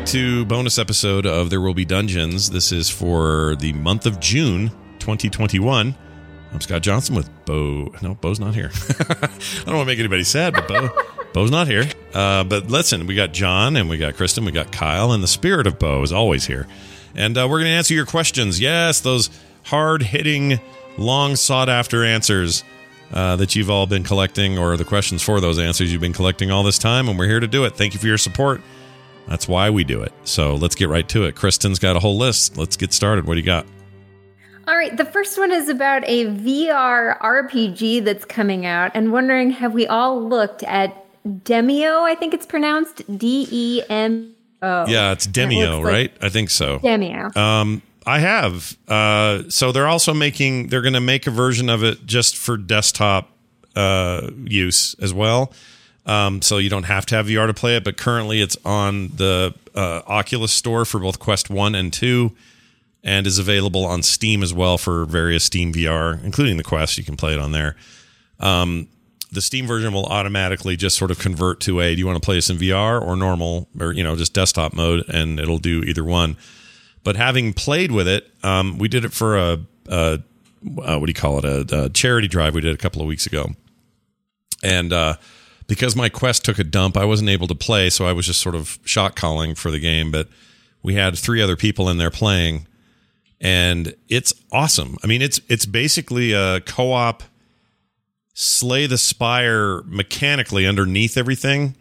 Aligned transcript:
back 0.00 0.06
to 0.06 0.46
bonus 0.46 0.78
episode 0.78 1.26
of 1.26 1.50
There 1.50 1.60
Will 1.60 1.74
Be 1.74 1.84
Dungeons. 1.84 2.48
This 2.48 2.72
is 2.72 2.88
for 2.88 3.54
the 3.56 3.74
month 3.74 4.06
of 4.06 4.18
June 4.18 4.70
2021. 4.98 5.94
I'm 6.52 6.60
Scott 6.62 6.80
Johnson 6.80 7.14
with 7.14 7.28
Bo. 7.44 7.92
No, 8.00 8.14
Bo's 8.14 8.40
not 8.40 8.54
here. 8.54 8.70
I 8.98 9.28
don't 9.66 9.74
want 9.76 9.80
to 9.80 9.84
make 9.84 9.98
anybody 9.98 10.24
sad, 10.24 10.54
but 10.54 10.68
Bo, 10.68 10.88
Bo's 11.34 11.50
not 11.50 11.66
here. 11.68 11.84
Uh, 12.14 12.44
but 12.44 12.68
listen, 12.68 13.06
we 13.06 13.14
got 13.14 13.32
John 13.32 13.76
and 13.76 13.90
we 13.90 13.98
got 13.98 14.14
Kristen, 14.14 14.46
we 14.46 14.52
got 14.52 14.72
Kyle, 14.72 15.12
and 15.12 15.22
the 15.22 15.28
spirit 15.28 15.66
of 15.66 15.78
Bo 15.78 16.02
is 16.02 16.12
always 16.12 16.46
here. 16.46 16.66
And 17.14 17.36
uh, 17.36 17.46
we're 17.50 17.58
going 17.58 17.70
to 17.70 17.76
answer 17.76 17.92
your 17.92 18.06
questions. 18.06 18.58
Yes, 18.58 19.00
those 19.00 19.28
hard 19.64 20.02
hitting, 20.02 20.60
long 20.96 21.36
sought 21.36 21.68
after 21.68 22.04
answers 22.04 22.64
uh, 23.12 23.36
that 23.36 23.54
you've 23.54 23.68
all 23.70 23.86
been 23.86 24.04
collecting, 24.04 24.56
or 24.58 24.78
the 24.78 24.84
questions 24.84 25.22
for 25.22 25.40
those 25.40 25.58
answers 25.58 25.92
you've 25.92 26.00
been 26.00 26.14
collecting 26.14 26.50
all 26.50 26.62
this 26.62 26.78
time. 26.78 27.06
And 27.06 27.18
we're 27.18 27.28
here 27.28 27.40
to 27.40 27.48
do 27.48 27.64
it. 27.64 27.76
Thank 27.76 27.92
you 27.92 28.00
for 28.00 28.06
your 28.06 28.18
support. 28.18 28.62
That's 29.28 29.46
why 29.46 29.70
we 29.70 29.84
do 29.84 30.02
it. 30.02 30.12
So 30.24 30.54
let's 30.56 30.74
get 30.74 30.88
right 30.88 31.08
to 31.10 31.24
it. 31.24 31.36
Kristen's 31.36 31.78
got 31.78 31.96
a 31.96 32.00
whole 32.00 32.18
list. 32.18 32.56
Let's 32.56 32.76
get 32.76 32.92
started. 32.92 33.26
What 33.26 33.34
do 33.34 33.40
you 33.40 33.46
got? 33.46 33.66
All 34.66 34.76
right, 34.76 34.96
the 34.96 35.04
first 35.04 35.38
one 35.38 35.50
is 35.50 35.68
about 35.68 36.02
a 36.06 36.26
VR 36.26 37.18
RPG 37.18 38.04
that's 38.04 38.24
coming 38.24 38.66
out, 38.66 38.92
and 38.94 39.12
wondering 39.12 39.50
have 39.50 39.72
we 39.72 39.86
all 39.86 40.22
looked 40.22 40.62
at 40.62 41.04
Demeo? 41.26 42.02
I 42.02 42.14
think 42.14 42.34
it's 42.34 42.46
pronounced 42.46 43.02
D 43.18 43.48
E 43.50 43.82
M 43.88 44.34
O. 44.62 44.86
Yeah, 44.86 45.12
it's 45.12 45.26
Demeo, 45.26 45.78
like 45.78 45.84
right? 45.84 46.12
I 46.20 46.28
think 46.28 46.50
so. 46.50 46.78
Demeo. 46.78 47.36
Um, 47.36 47.82
I 48.06 48.20
have. 48.20 48.76
Uh, 48.86 49.44
so 49.48 49.72
they're 49.72 49.88
also 49.88 50.14
making. 50.14 50.68
They're 50.68 50.82
going 50.82 50.94
to 50.94 51.00
make 51.00 51.26
a 51.26 51.30
version 51.30 51.68
of 51.68 51.82
it 51.82 52.06
just 52.06 52.36
for 52.36 52.56
desktop 52.56 53.30
uh, 53.74 54.30
use 54.44 54.94
as 55.00 55.12
well. 55.12 55.52
Um, 56.06 56.42
so 56.42 56.58
you 56.58 56.70
don't 56.70 56.84
have 56.84 57.06
to 57.06 57.14
have 57.16 57.26
VR 57.26 57.46
to 57.46 57.54
play 57.54 57.76
it. 57.76 57.84
But 57.84 57.96
currently, 57.96 58.40
it's 58.40 58.56
on 58.64 59.08
the 59.08 59.54
uh, 59.74 60.02
Oculus 60.06 60.52
Store 60.52 60.84
for 60.84 60.98
both 60.98 61.18
Quest 61.18 61.50
One 61.50 61.74
and 61.74 61.92
Two 61.92 62.32
and 63.02 63.26
is 63.26 63.38
available 63.38 63.84
on 63.84 64.02
Steam 64.02 64.42
as 64.42 64.52
well 64.52 64.76
for 64.76 65.04
various 65.04 65.44
Steam 65.44 65.72
VR, 65.72 66.22
including 66.22 66.56
the 66.56 66.62
Quest. 66.62 66.98
You 66.98 67.04
can 67.04 67.16
play 67.16 67.32
it 67.32 67.38
on 67.38 67.52
there. 67.52 67.76
Um, 68.38 68.88
the 69.32 69.40
Steam 69.40 69.66
version 69.66 69.92
will 69.92 70.06
automatically 70.06 70.76
just 70.76 70.96
sort 70.96 71.10
of 71.10 71.18
convert 71.18 71.60
to 71.60 71.80
a 71.80 71.94
do 71.94 71.98
you 71.98 72.06
want 72.06 72.20
to 72.20 72.24
play 72.24 72.34
this 72.34 72.50
in 72.50 72.56
VR 72.56 73.00
or 73.00 73.16
normal 73.16 73.68
or 73.78 73.92
you 73.92 74.02
know 74.02 74.16
just 74.16 74.34
desktop 74.34 74.74
mode, 74.74 75.04
and 75.08 75.38
it'll 75.38 75.58
do 75.58 75.82
either 75.84 76.04
one. 76.04 76.36
But 77.04 77.16
having 77.16 77.52
played 77.52 77.92
with 77.92 78.08
it, 78.08 78.30
um, 78.42 78.78
we 78.78 78.88
did 78.88 79.04
it 79.04 79.12
for 79.12 79.38
a, 79.38 79.60
a 79.88 80.22
uh, 80.82 80.98
what 80.98 81.06
do 81.06 81.10
you 81.10 81.14
call 81.14 81.38
it 81.38 81.44
a, 81.44 81.84
a, 81.84 81.88
charity 81.88 82.28
drive 82.28 82.54
we 82.54 82.60
did 82.60 82.74
a 82.74 82.78
couple 82.78 83.00
of 83.00 83.08
weeks 83.08 83.26
ago, 83.26 83.50
and 84.62 84.92
uh, 84.92 85.14
because 85.70 85.96
my 85.96 86.10
Quest 86.10 86.44
took 86.44 86.58
a 86.58 86.64
dump, 86.64 86.96
I 86.96 87.06
wasn't 87.06 87.30
able 87.30 87.46
to 87.46 87.54
play, 87.54 87.88
so 87.88 88.06
I 88.06 88.12
was 88.12 88.26
just 88.26 88.40
sort 88.40 88.54
of 88.54 88.78
shot 88.84 89.16
calling 89.16 89.54
for 89.54 89.70
the 89.70 89.78
game. 89.78 90.10
But 90.10 90.28
we 90.82 90.94
had 90.94 91.16
three 91.16 91.40
other 91.40 91.56
people 91.56 91.88
in 91.88 91.96
there 91.96 92.10
playing 92.10 92.66
and 93.40 93.94
it's 94.08 94.34
awesome. 94.52 94.98
I 95.02 95.06
mean, 95.06 95.22
it's 95.22 95.40
it's 95.48 95.64
basically 95.64 96.32
a 96.32 96.60
co-op 96.60 97.22
slay 98.34 98.86
the 98.86 98.98
spire 98.98 99.82
mechanically 99.82 100.66
underneath 100.66 101.16
everything. 101.16 101.76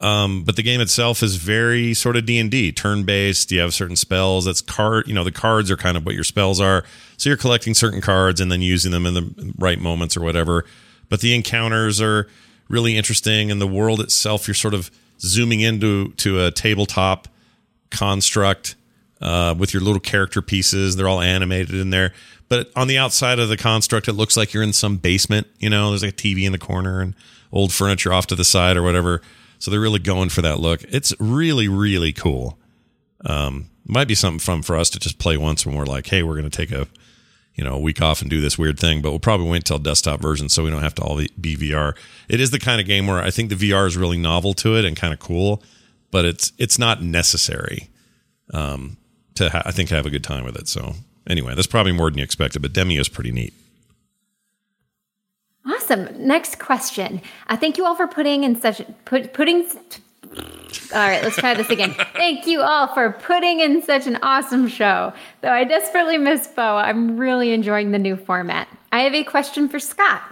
Um, 0.00 0.42
but 0.42 0.56
the 0.56 0.64
game 0.64 0.80
itself 0.80 1.22
is 1.22 1.36
very 1.36 1.94
sort 1.94 2.16
of 2.16 2.26
D 2.26 2.40
and 2.40 2.50
D, 2.50 2.72
turn 2.72 3.04
based. 3.04 3.52
You 3.52 3.60
have 3.60 3.72
certain 3.72 3.94
spells. 3.94 4.46
That's 4.46 4.60
card. 4.60 5.06
You 5.06 5.14
know, 5.14 5.22
the 5.22 5.30
cards 5.30 5.70
are 5.70 5.76
kind 5.76 5.96
of 5.96 6.04
what 6.04 6.16
your 6.16 6.24
spells 6.24 6.60
are. 6.60 6.82
So 7.16 7.30
you're 7.30 7.36
collecting 7.36 7.74
certain 7.74 8.00
cards 8.00 8.40
and 8.40 8.50
then 8.50 8.62
using 8.62 8.90
them 8.90 9.06
in 9.06 9.14
the 9.14 9.54
right 9.58 9.78
moments 9.78 10.16
or 10.16 10.22
whatever. 10.22 10.64
But 11.08 11.20
the 11.20 11.36
encounters 11.36 12.00
are 12.00 12.26
really 12.72 12.96
interesting, 12.96 13.50
and 13.50 13.60
the 13.60 13.66
world 13.66 14.00
itself, 14.00 14.48
you're 14.48 14.54
sort 14.54 14.74
of 14.74 14.90
zooming 15.20 15.60
into 15.60 16.12
to 16.14 16.44
a 16.44 16.50
tabletop 16.50 17.28
construct 17.90 18.74
uh, 19.20 19.54
with 19.56 19.72
your 19.72 19.82
little 19.82 20.00
character 20.00 20.42
pieces. 20.42 20.96
They're 20.96 21.08
all 21.08 21.20
animated 21.20 21.76
in 21.76 21.90
there. 21.90 22.12
But 22.48 22.70
on 22.74 22.88
the 22.88 22.98
outside 22.98 23.38
of 23.38 23.48
the 23.48 23.56
construct, 23.56 24.08
it 24.08 24.14
looks 24.14 24.36
like 24.36 24.52
you're 24.52 24.62
in 24.62 24.72
some 24.72 24.96
basement. 24.96 25.46
You 25.58 25.70
know, 25.70 25.90
there's 25.90 26.02
like 26.02 26.14
a 26.14 26.16
TV 26.16 26.44
in 26.44 26.52
the 26.52 26.58
corner 26.58 27.00
and 27.00 27.14
old 27.52 27.72
furniture 27.72 28.12
off 28.12 28.26
to 28.28 28.34
the 28.34 28.44
side 28.44 28.76
or 28.76 28.82
whatever. 28.82 29.22
So 29.58 29.70
they're 29.70 29.80
really 29.80 30.00
going 30.00 30.30
for 30.30 30.42
that 30.42 30.58
look. 30.58 30.82
It's 30.84 31.14
really, 31.20 31.68
really 31.68 32.12
cool. 32.12 32.58
Um, 33.24 33.70
might 33.86 34.08
be 34.08 34.14
something 34.14 34.40
fun 34.40 34.62
for 34.62 34.76
us 34.76 34.90
to 34.90 34.98
just 34.98 35.18
play 35.18 35.36
once 35.36 35.64
when 35.64 35.76
we're 35.76 35.86
like, 35.86 36.06
hey, 36.06 36.22
we're 36.22 36.34
going 36.34 36.50
to 36.50 36.50
take 36.50 36.72
a 36.72 36.88
you 37.54 37.64
know 37.64 37.74
a 37.74 37.80
week 37.80 38.00
off 38.00 38.20
and 38.20 38.30
do 38.30 38.40
this 38.40 38.58
weird 38.58 38.78
thing. 38.78 39.02
But 39.02 39.10
we'll 39.10 39.20
probably 39.20 39.48
wait 39.48 39.64
till 39.64 39.78
desktop 39.78 40.20
version 40.20 40.48
so 40.48 40.64
we 40.64 40.70
don't 40.70 40.82
have 40.82 40.94
to 40.96 41.02
all 41.02 41.16
be 41.40 41.56
VR. 41.56 41.94
It 42.28 42.40
is 42.40 42.50
the 42.50 42.58
kind 42.58 42.80
of 42.80 42.86
game 42.86 43.06
where 43.06 43.22
I 43.22 43.30
think 43.30 43.50
the 43.50 43.70
VR 43.70 43.86
is 43.86 43.96
really 43.96 44.18
novel 44.18 44.54
to 44.54 44.76
it 44.76 44.84
and 44.84 44.96
kind 44.96 45.12
of 45.12 45.18
cool, 45.18 45.62
but 46.10 46.24
it's 46.24 46.52
it's 46.58 46.78
not 46.78 47.02
necessary. 47.02 47.88
Um, 48.52 48.98
to 49.36 49.48
ha- 49.48 49.62
I 49.64 49.72
think 49.72 49.88
have 49.90 50.06
a 50.06 50.10
good 50.10 50.24
time 50.24 50.44
with 50.44 50.56
it. 50.56 50.68
So 50.68 50.94
anyway, 51.26 51.54
that's 51.54 51.66
probably 51.66 51.92
more 51.92 52.10
than 52.10 52.18
you 52.18 52.24
expected, 52.24 52.62
but 52.62 52.72
Demeo 52.72 53.00
is 53.00 53.08
pretty 53.08 53.32
neat. 53.32 53.54
Awesome. 55.64 56.08
Next 56.18 56.58
question. 56.58 57.22
I 57.46 57.56
thank 57.56 57.78
you 57.78 57.86
all 57.86 57.94
for 57.94 58.08
putting 58.08 58.44
in 58.44 58.60
such 58.60 58.82
put 59.04 59.32
putting. 59.32 59.66
All 60.94 60.98
right, 60.98 61.22
let's 61.22 61.36
try 61.36 61.54
this 61.54 61.70
again. 61.70 61.94
Thank 62.14 62.46
you 62.46 62.60
all 62.60 62.86
for 62.88 63.12
putting 63.12 63.60
in 63.60 63.82
such 63.82 64.06
an 64.06 64.18
awesome 64.22 64.68
show. 64.68 65.12
Though 65.40 65.52
I 65.52 65.64
desperately 65.64 66.18
miss 66.18 66.46
Bo, 66.48 66.76
I'm 66.76 67.16
really 67.16 67.52
enjoying 67.52 67.92
the 67.92 67.98
new 67.98 68.16
format. 68.16 68.68
I 68.90 69.00
have 69.00 69.14
a 69.14 69.24
question 69.24 69.68
for 69.68 69.78
Scott. 69.78 70.22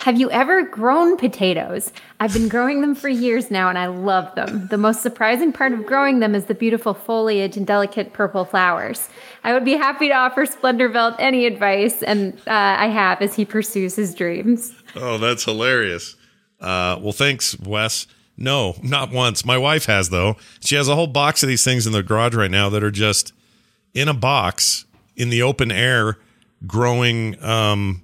Have 0.00 0.20
you 0.20 0.30
ever 0.30 0.62
grown 0.62 1.16
potatoes? 1.16 1.92
I've 2.20 2.32
been 2.32 2.48
growing 2.48 2.80
them 2.80 2.94
for 2.94 3.08
years 3.08 3.50
now 3.50 3.68
and 3.68 3.78
I 3.78 3.86
love 3.86 4.34
them. 4.34 4.68
The 4.68 4.78
most 4.78 5.02
surprising 5.02 5.52
part 5.52 5.72
of 5.72 5.86
growing 5.86 6.20
them 6.20 6.34
is 6.34 6.44
the 6.44 6.54
beautiful 6.54 6.94
foliage 6.94 7.56
and 7.56 7.66
delicate 7.66 8.12
purple 8.12 8.44
flowers. 8.44 9.08
I 9.42 9.52
would 9.52 9.64
be 9.64 9.72
happy 9.72 10.08
to 10.08 10.14
offer 10.14 10.44
Splendorvelt 10.44 11.16
any 11.18 11.46
advice, 11.46 12.02
and 12.02 12.34
uh, 12.46 12.76
I 12.78 12.88
have 12.88 13.22
as 13.22 13.34
he 13.34 13.44
pursues 13.44 13.96
his 13.96 14.14
dreams. 14.14 14.74
Oh, 14.94 15.18
that's 15.18 15.44
hilarious. 15.44 16.16
Uh, 16.60 16.98
well, 17.00 17.12
thanks, 17.12 17.58
Wes. 17.60 18.06
No, 18.36 18.76
not 18.82 19.10
once. 19.10 19.44
My 19.44 19.56
wife 19.56 19.86
has, 19.86 20.10
though. 20.10 20.36
She 20.60 20.74
has 20.74 20.88
a 20.88 20.94
whole 20.94 21.06
box 21.06 21.42
of 21.42 21.48
these 21.48 21.64
things 21.64 21.86
in 21.86 21.92
the 21.92 22.02
garage 22.02 22.34
right 22.34 22.50
now 22.50 22.68
that 22.68 22.82
are 22.84 22.90
just 22.90 23.32
in 23.94 24.08
a 24.08 24.14
box 24.14 24.84
in 25.16 25.30
the 25.30 25.42
open 25.42 25.72
air 25.72 26.18
growing 26.66 27.42
um, 27.42 28.02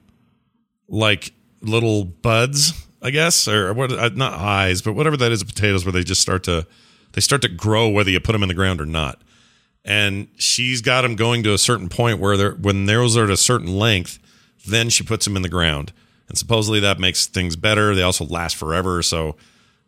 like 0.89 1.33
little 1.61 2.05
buds, 2.05 2.73
I 3.03 3.11
guess, 3.11 3.47
or 3.47 3.73
what? 3.75 3.93
Uh, 3.93 4.11
not 4.15 4.35
eyes, 4.35 4.83
but 4.83 4.95
whatever 4.95 5.17
that 5.19 5.33
is 5.33 5.45
potatoes, 5.45 5.85
where 5.85 5.93
they 5.93 6.03
just 6.03 6.23
start 6.23 6.45
to 6.45 6.67
they 7.13 7.21
start 7.21 7.43
to 7.43 7.49
grow 7.49 7.89
whether 7.89 8.11
you 8.11 8.21
put 8.21 8.33
them 8.33 8.43
in 8.43 8.49
the 8.49 8.55
ground 8.55 8.81
or 8.81 8.87
not. 8.87 9.21
And 9.85 10.29
she's 10.37 10.81
got 10.81 11.03
them 11.03 11.17
going 11.17 11.43
to 11.43 11.53
a 11.53 11.59
certain 11.59 11.89
point 11.89 12.21
where 12.21 12.37
they're 12.37 12.53
when 12.53 12.87
those 12.87 13.17
are 13.17 13.25
at 13.25 13.31
a 13.31 13.37
certain 13.37 13.79
length, 13.79 14.19
then 14.67 14.89
she 14.89 15.05
puts 15.05 15.25
them 15.25 15.37
in 15.37 15.43
the 15.43 15.49
ground, 15.49 15.93
and 16.29 16.39
supposedly 16.39 16.81
that 16.81 16.99
makes 16.99 17.27
things 17.27 17.57
better. 17.57 17.95
They 17.95 18.03
also 18.03 18.25
last 18.25 18.57
forever, 18.57 19.03
so 19.03 19.37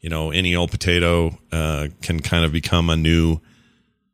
you 0.05 0.11
know 0.11 0.31
any 0.31 0.55
old 0.55 0.71
potato 0.71 1.39
uh, 1.51 1.89
can 2.03 2.21
kind 2.21 2.45
of 2.45 2.53
become 2.53 2.91
a 2.91 2.97
new 2.97 3.41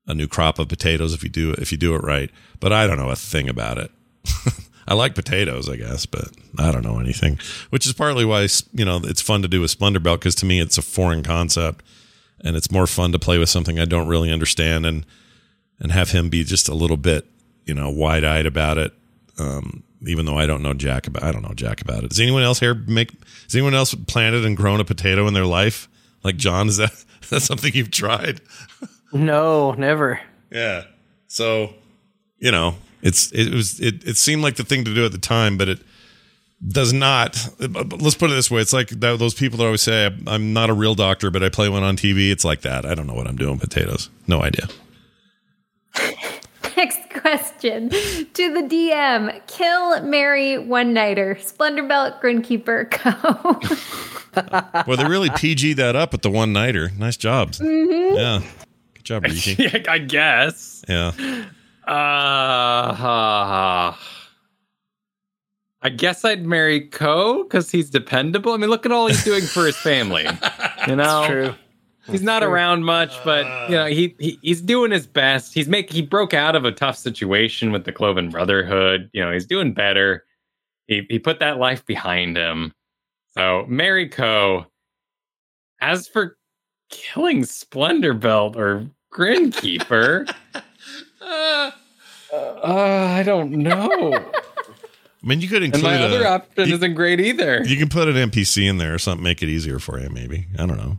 a 0.07 0.15
new 0.15 0.29
crop 0.29 0.61
of 0.61 0.69
potatoes 0.69 1.13
if 1.13 1.25
you 1.25 1.29
do 1.29 1.51
if 1.55 1.73
you 1.73 1.79
do 1.79 1.97
it 1.97 2.05
right. 2.05 2.31
But 2.61 2.73
I 2.73 2.87
don't 2.87 2.97
know 2.97 3.11
a 3.11 3.17
thing 3.17 3.49
about 3.49 3.77
it. 3.77 3.91
I 4.87 4.95
like 4.95 5.17
potatoes, 5.17 5.69
I 5.69 5.75
guess, 5.75 6.07
but 6.07 6.29
I 6.57 6.71
don't 6.71 6.85
know 6.85 7.01
anything. 7.01 7.41
Which 7.71 7.87
is 7.87 7.93
partly 7.93 8.25
why 8.25 8.47
you 8.73 8.85
know 8.85 9.01
it's 9.03 9.21
fun 9.21 9.43
to 9.43 9.49
do 9.49 9.63
with 9.63 9.77
Splendorvelt 9.77 10.21
because 10.21 10.37
to 10.37 10.47
me 10.47 10.61
it's 10.61 10.79
a 10.79 10.83
foreign 10.83 11.25
concept, 11.25 11.85
and 12.41 12.55
it's 12.55 12.71
more 12.71 12.87
fun 12.87 13.11
to 13.11 13.19
play 13.19 13.39
with 13.39 13.49
something 13.49 13.81
I 13.81 13.85
don't 13.85 14.07
really 14.07 14.31
understand 14.31 14.87
and 14.87 15.05
and 15.81 15.91
have 15.91 16.13
him 16.13 16.29
be 16.29 16.45
just 16.45 16.69
a 16.69 16.75
little 16.75 16.99
bit 16.99 17.27
you 17.67 17.75
know 17.75 17.91
wide 17.91 18.23
eyed 18.23 18.47
about 18.47 18.79
it. 18.79 18.93
Um, 19.41 19.83
even 20.07 20.27
though 20.27 20.39
I 20.39 20.47
don't 20.47 20.63
know 20.63 20.75
jack 20.75 21.07
about 21.07 21.23
I 21.23 21.33
don't 21.33 21.43
know 21.43 21.55
jack 21.55 21.81
about 21.81 22.05
it. 22.05 22.11
Does 22.11 22.21
anyone 22.21 22.43
else 22.43 22.61
here 22.61 22.75
make? 22.75 23.13
Has 23.45 23.55
anyone 23.55 23.75
else 23.75 23.95
planted 23.95 24.45
and 24.45 24.57
grown 24.57 24.81
a 24.81 24.85
potato 24.85 25.27
in 25.27 25.35
their 25.35 25.47
life? 25.47 25.89
Like 26.23 26.37
John, 26.37 26.69
is 26.69 26.77
that 26.79 26.93
is 27.23 27.31
that 27.31 27.41
something 27.43 27.73
you've 27.75 27.91
tried? 27.91 28.41
no, 29.13 29.73
never. 29.73 30.21
Yeah. 30.51 30.85
So, 31.29 31.75
you 32.39 32.51
know, 32.51 32.77
it's 33.03 33.31
it 33.33 33.53
was 33.53 33.81
it, 33.81 34.07
it 34.07 34.17
seemed 34.17 34.43
like 34.43 34.57
the 34.57 34.65
thing 34.65 34.85
to 34.85 34.95
do 34.95 35.05
at 35.05 35.13
the 35.13 35.19
time, 35.19 35.57
but 35.57 35.69
it 35.69 35.81
does 36.67 36.93
not. 36.93 37.37
Let's 37.59 38.17
put 38.17 38.31
it 38.31 38.35
this 38.35 38.51
way: 38.51 38.61
it's 38.61 38.73
like 38.73 38.89
that, 38.89 39.19
those 39.19 39.35
people 39.35 39.59
that 39.59 39.65
always 39.65 39.81
say, 39.81 40.15
"I'm 40.27 40.53
not 40.53 40.71
a 40.71 40.75
real 40.75 40.95
doctor, 40.95 41.31
but 41.31 41.43
I 41.43 41.49
play 41.49 41.69
one 41.69 41.83
on 41.83 41.97
TV." 41.97 42.31
It's 42.31 42.45
like 42.45 42.63
that. 42.63 42.85
I 42.85 42.95
don't 42.95 43.07
know 43.07 43.15
what 43.15 43.27
I'm 43.27 43.37
doing. 43.37 43.59
Potatoes, 43.59 44.11
no 44.27 44.43
idea. 44.43 44.69
Next 47.31 47.53
question 47.53 47.91
to 47.91 48.55
the 48.55 48.63
DM: 48.63 49.47
Kill, 49.47 50.03
marry 50.03 50.59
one 50.59 50.93
nighter, 50.93 51.37
Splendorvelt, 51.37 52.21
Grinkeeper, 52.21 52.91
Co. 52.91 54.83
well, 54.87 54.97
they 54.97 55.05
really 55.05 55.31
PG 55.31 55.75
that 55.75 55.95
up 55.95 56.13
at 56.13 56.23
the 56.23 56.31
one 56.31 56.53
nighter. 56.53 56.91
Nice 56.99 57.17
job. 57.17 57.53
Mm-hmm. 57.53 58.17
Yeah, 58.17 58.43
good 58.95 59.05
job, 59.05 59.23
Ricky. 59.25 59.87
I 59.89 59.99
guess. 59.99 60.83
Yeah. 60.89 61.13
Uh, 61.87 63.95
I 65.83 65.89
guess 65.89 66.25
I'd 66.25 66.45
marry 66.45 66.89
Co 66.89 67.45
because 67.45 67.71
he's 67.71 67.91
dependable. 67.91 68.53
I 68.53 68.57
mean, 68.57 68.71
look 68.71 68.87
at 68.87 68.93
all 68.93 69.07
he's 69.07 69.25
doing 69.25 69.43
for 69.43 69.67
his 69.67 69.77
family. 69.77 70.27
You 70.87 70.97
know, 70.97 71.27
true. 71.27 71.55
He's 72.07 72.23
not 72.23 72.43
around 72.43 72.85
much, 72.85 73.13
but 73.25 73.69
you 73.69 73.77
know 73.77 73.87
he, 73.87 74.15
he 74.19 74.39
he's 74.43 74.61
doing 74.61 74.91
his 74.91 75.07
best. 75.07 75.55
He's 75.55 75.69
make 75.69 75.93
he 75.93 76.03
broke 76.03 76.35
out 76.35 76.57
of 76.57 76.65
a 76.65 76.73
tough 76.73 76.97
situation 76.97 77.73
with 77.73 77.85
the 77.85 77.93
Cloven 77.93 78.31
Brotherhood. 78.31 79.11
You 79.13 79.25
know 79.25 79.33
he's 79.33 79.47
doing 79.47 79.73
better. 79.75 80.25
He 80.87 81.07
he 81.11 81.19
put 81.19 81.41
that 81.41 81.59
life 81.59 81.85
behind 81.85 82.37
him. 82.37 82.73
So 83.35 83.65
marry 83.69 84.09
Co. 84.09 84.67
As 85.81 86.09
for 86.09 86.37
killing 86.91 87.45
Splendor 87.45 88.15
Belt 88.15 88.57
or 88.57 88.87
Grinkeeper, 89.13 90.29
uh, 91.23 91.71
I 92.33 93.23
don't 93.25 93.53
know. 93.53 94.13
I 94.15 95.27
mean, 95.27 95.41
you 95.41 95.49
could 95.49 95.63
And 95.63 95.75
include 95.75 95.85
my 95.85 96.03
other 96.03 96.27
option 96.27 96.69
you, 96.69 96.75
isn't 96.75 96.95
great 96.95 97.21
either. 97.21 97.63
you 97.65 97.77
can 97.77 97.89
put 97.89 98.09
an 98.09 98.31
NPC 98.31 98.69
in 98.69 98.79
there 98.79 98.95
or 98.95 98.99
something, 98.99 99.23
make 99.23 99.43
it 99.43 99.49
easier 99.49 99.79
for 99.79 100.01
you. 100.01 100.09
Maybe 100.11 100.47
I 100.59 100.67
don't 100.67 100.79
know 100.79 100.99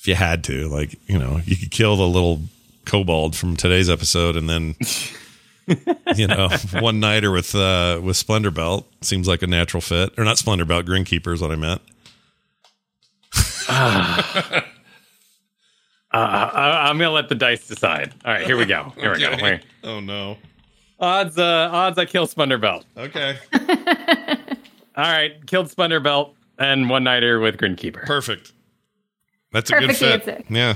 if 0.00 0.08
you 0.08 0.14
had 0.14 0.42
to. 0.44 0.68
Like 0.68 0.96
you 1.06 1.18
know, 1.18 1.40
you 1.44 1.56
could 1.56 1.70
kill 1.70 1.96
the 1.96 2.08
little 2.08 2.40
kobold 2.86 3.36
from 3.36 3.56
today's 3.56 3.90
episode, 3.90 4.36
and 4.36 4.48
then 4.48 4.74
you 6.16 6.26
know, 6.26 6.48
one 6.80 7.00
nighter 7.00 7.30
with 7.30 7.54
uh 7.54 8.00
with 8.02 8.16
Splendor 8.16 8.50
Belt 8.50 8.90
seems 9.02 9.28
like 9.28 9.42
a 9.42 9.46
natural 9.46 9.80
fit, 9.80 10.12
or 10.18 10.24
not 10.24 10.38
Splendor 10.38 10.64
Belt, 10.64 10.86
Grinkeeper 10.86 11.32
is 11.34 11.40
what 11.40 11.52
I 11.52 11.56
meant. 11.56 11.82
Uh, 16.12 16.50
I, 16.52 16.88
I'm 16.88 16.98
gonna 16.98 17.12
let 17.12 17.28
the 17.28 17.36
dice 17.36 17.68
decide. 17.68 18.12
All 18.24 18.32
right, 18.32 18.44
here 18.44 18.56
we 18.56 18.64
go. 18.64 18.92
Here 18.96 19.12
we 19.12 19.20
go. 19.20 19.36
Wait. 19.40 19.60
Oh 19.84 20.00
no. 20.00 20.38
Odds, 20.98 21.38
uh, 21.38 21.68
odds 21.70 21.98
I 21.98 22.04
kill 22.04 22.26
Splendor 22.26 22.58
Belt. 22.58 22.84
Okay. 22.96 23.38
All 24.96 25.04
right, 25.04 25.46
killed 25.46 25.70
Splendor 25.70 26.00
Belt 26.00 26.34
and 26.58 26.90
one 26.90 27.04
nighter 27.04 27.38
with 27.38 27.58
Grinkeeper. 27.58 28.04
Perfect. 28.06 28.50
That's 29.52 29.70
a 29.70 29.74
Perfect 29.74 30.00
good 30.00 30.22
fit. 30.22 30.28
answer. 30.28 30.44
Yeah. 30.48 30.74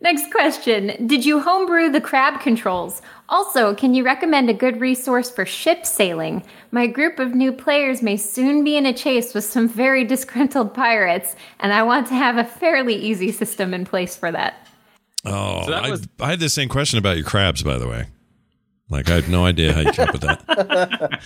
Next 0.00 0.30
question. 0.30 1.06
Did 1.06 1.24
you 1.24 1.40
homebrew 1.40 1.90
the 1.90 2.02
crab 2.02 2.40
controls? 2.40 3.00
Also, 3.30 3.74
can 3.74 3.94
you 3.94 4.04
recommend 4.04 4.50
a 4.50 4.54
good 4.54 4.78
resource 4.80 5.30
for 5.30 5.46
ship 5.46 5.86
sailing? 5.86 6.42
My 6.70 6.86
group 6.86 7.18
of 7.18 7.34
new 7.34 7.50
players 7.50 8.02
may 8.02 8.18
soon 8.18 8.62
be 8.62 8.76
in 8.76 8.84
a 8.84 8.92
chase 8.92 9.32
with 9.32 9.44
some 9.44 9.66
very 9.68 10.04
disgruntled 10.04 10.74
pirates, 10.74 11.34
and 11.60 11.72
I 11.72 11.82
want 11.82 12.06
to 12.08 12.14
have 12.14 12.36
a 12.36 12.44
fairly 12.44 12.94
easy 12.94 13.32
system 13.32 13.72
in 13.72 13.86
place 13.86 14.16
for 14.16 14.30
that. 14.32 14.68
Oh, 15.24 15.62
So 15.64 15.70
that 15.70 15.84
I, 15.84 15.90
was- 15.90 16.06
I 16.20 16.28
had 16.30 16.40
the 16.40 16.50
same 16.50 16.68
question 16.68 16.98
about 16.98 17.16
your 17.16 17.24
crabs, 17.24 17.62
by 17.62 17.78
the 17.78 17.88
way. 17.88 18.06
Like, 18.90 19.10
I 19.10 19.14
have 19.14 19.28
no 19.28 19.44
idea 19.46 19.72
how 19.72 19.80
you 19.80 19.92
came 19.92 20.08
up 20.08 20.12
with 20.12 20.20
that. 20.22 21.20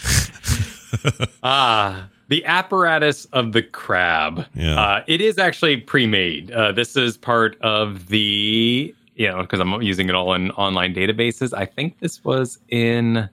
Ah, 1.42 2.08
the 2.30 2.44
apparatus 2.46 3.26
of 3.26 3.52
the 3.52 3.62
crab. 3.62 4.46
Yeah. 4.54 4.80
Uh, 4.80 5.04
it 5.08 5.20
is 5.20 5.36
actually 5.36 5.76
pre-made. 5.78 6.52
Uh, 6.52 6.70
this 6.70 6.96
is 6.96 7.16
part 7.16 7.60
of 7.60 8.06
the, 8.06 8.94
you 9.16 9.28
know, 9.28 9.42
because 9.42 9.58
I'm 9.58 9.82
using 9.82 10.08
it 10.08 10.14
all 10.14 10.32
in 10.34 10.52
online 10.52 10.94
databases. 10.94 11.52
I 11.52 11.66
think 11.66 11.98
this 11.98 12.24
was 12.24 12.58
in 12.68 13.28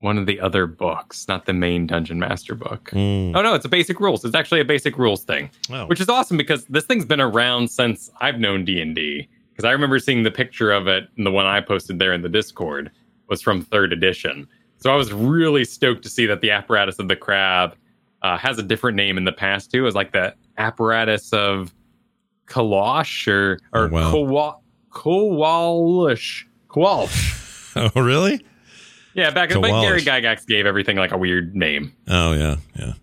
one 0.00 0.18
of 0.18 0.26
the 0.26 0.38
other 0.38 0.66
books, 0.66 1.26
not 1.28 1.46
the 1.46 1.54
main 1.54 1.86
Dungeon 1.86 2.18
Master 2.18 2.54
book. 2.54 2.90
Mm. 2.92 3.34
Oh 3.34 3.40
no, 3.40 3.54
it's 3.54 3.64
a 3.64 3.70
basic 3.70 4.00
rules. 4.00 4.22
It's 4.22 4.34
actually 4.36 4.60
a 4.60 4.66
basic 4.66 4.98
rules 4.98 5.24
thing. 5.24 5.50
Oh. 5.72 5.86
which 5.86 6.00
is 6.00 6.10
awesome 6.10 6.36
because 6.36 6.66
this 6.66 6.84
thing's 6.84 7.06
been 7.06 7.22
around 7.22 7.70
since 7.70 8.10
I've 8.20 8.38
known 8.38 8.66
D 8.66 8.80
and 8.82 8.94
D. 8.94 9.28
Because 9.50 9.64
I 9.64 9.72
remember 9.72 9.98
seeing 9.98 10.22
the 10.22 10.30
picture 10.30 10.70
of 10.70 10.86
it, 10.86 11.08
and 11.16 11.26
the 11.26 11.32
one 11.32 11.46
I 11.46 11.60
posted 11.60 11.98
there 11.98 12.12
in 12.12 12.22
the 12.22 12.28
Discord 12.28 12.92
was 13.28 13.42
from 13.42 13.62
third 13.62 13.92
edition. 13.92 14.46
So 14.78 14.92
I 14.92 14.96
was 14.96 15.12
really 15.12 15.64
stoked 15.64 16.02
to 16.04 16.08
see 16.08 16.26
that 16.26 16.40
the 16.40 16.50
apparatus 16.50 16.98
of 16.98 17.08
the 17.08 17.16
crab 17.16 17.74
uh, 18.22 18.36
has 18.38 18.58
a 18.58 18.62
different 18.62 18.96
name 18.96 19.18
in 19.18 19.24
the 19.24 19.32
past 19.32 19.70
too. 19.70 19.78
It 19.78 19.82
was 19.82 19.94
like 19.94 20.12
the 20.12 20.34
apparatus 20.56 21.32
of 21.32 21.74
Kalosh 22.46 23.28
or 23.28 23.58
or 23.72 23.84
Oh, 23.84 23.88
wow. 23.88 24.10
Kowa- 24.10 24.56
Kwalish. 24.90 26.44
Oh, 27.76 28.00
really? 28.00 28.44
Yeah, 29.14 29.30
back 29.30 29.52
in 29.52 29.60
but 29.60 29.70
Kwalish. 29.70 30.04
Gary 30.04 30.22
Gygax 30.24 30.44
gave 30.46 30.66
everything 30.66 30.96
like 30.96 31.12
a 31.12 31.18
weird 31.18 31.54
name. 31.54 31.92
Oh, 32.08 32.32
yeah. 32.32 32.56
Yeah. 32.76 32.94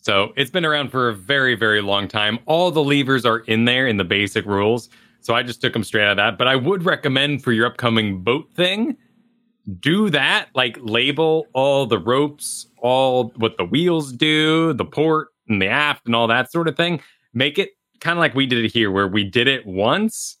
So 0.00 0.32
it's 0.36 0.50
been 0.50 0.64
around 0.64 0.90
for 0.90 1.10
a 1.10 1.14
very, 1.14 1.54
very 1.54 1.82
long 1.82 2.08
time. 2.08 2.38
All 2.46 2.70
the 2.70 2.82
levers 2.82 3.26
are 3.26 3.40
in 3.40 3.66
there 3.66 3.86
in 3.86 3.98
the 3.98 4.04
basic 4.04 4.46
rules. 4.46 4.88
So 5.20 5.34
I 5.34 5.42
just 5.42 5.60
took 5.60 5.72
them 5.74 5.84
straight 5.84 6.04
out 6.04 6.12
of 6.12 6.16
that. 6.16 6.38
But 6.38 6.48
I 6.48 6.56
would 6.56 6.84
recommend 6.84 7.44
for 7.44 7.52
your 7.52 7.66
upcoming 7.66 8.22
boat 8.22 8.48
thing, 8.54 8.96
do 9.80 10.10
that. 10.10 10.48
Like 10.54 10.78
label 10.80 11.46
all 11.52 11.86
the 11.86 11.98
ropes, 11.98 12.66
all 12.78 13.32
what 13.36 13.56
the 13.56 13.64
wheels 13.64 14.12
do, 14.12 14.72
the 14.72 14.84
port 14.84 15.28
and 15.48 15.60
the 15.60 15.68
aft 15.68 16.06
and 16.06 16.14
all 16.14 16.26
that 16.28 16.50
sort 16.50 16.68
of 16.68 16.76
thing. 16.76 17.00
Make 17.34 17.58
it 17.58 17.70
kind 18.00 18.18
of 18.18 18.20
like 18.20 18.34
we 18.34 18.46
did 18.46 18.64
it 18.64 18.72
here, 18.72 18.90
where 18.90 19.08
we 19.08 19.24
did 19.24 19.48
it 19.48 19.66
once 19.66 20.36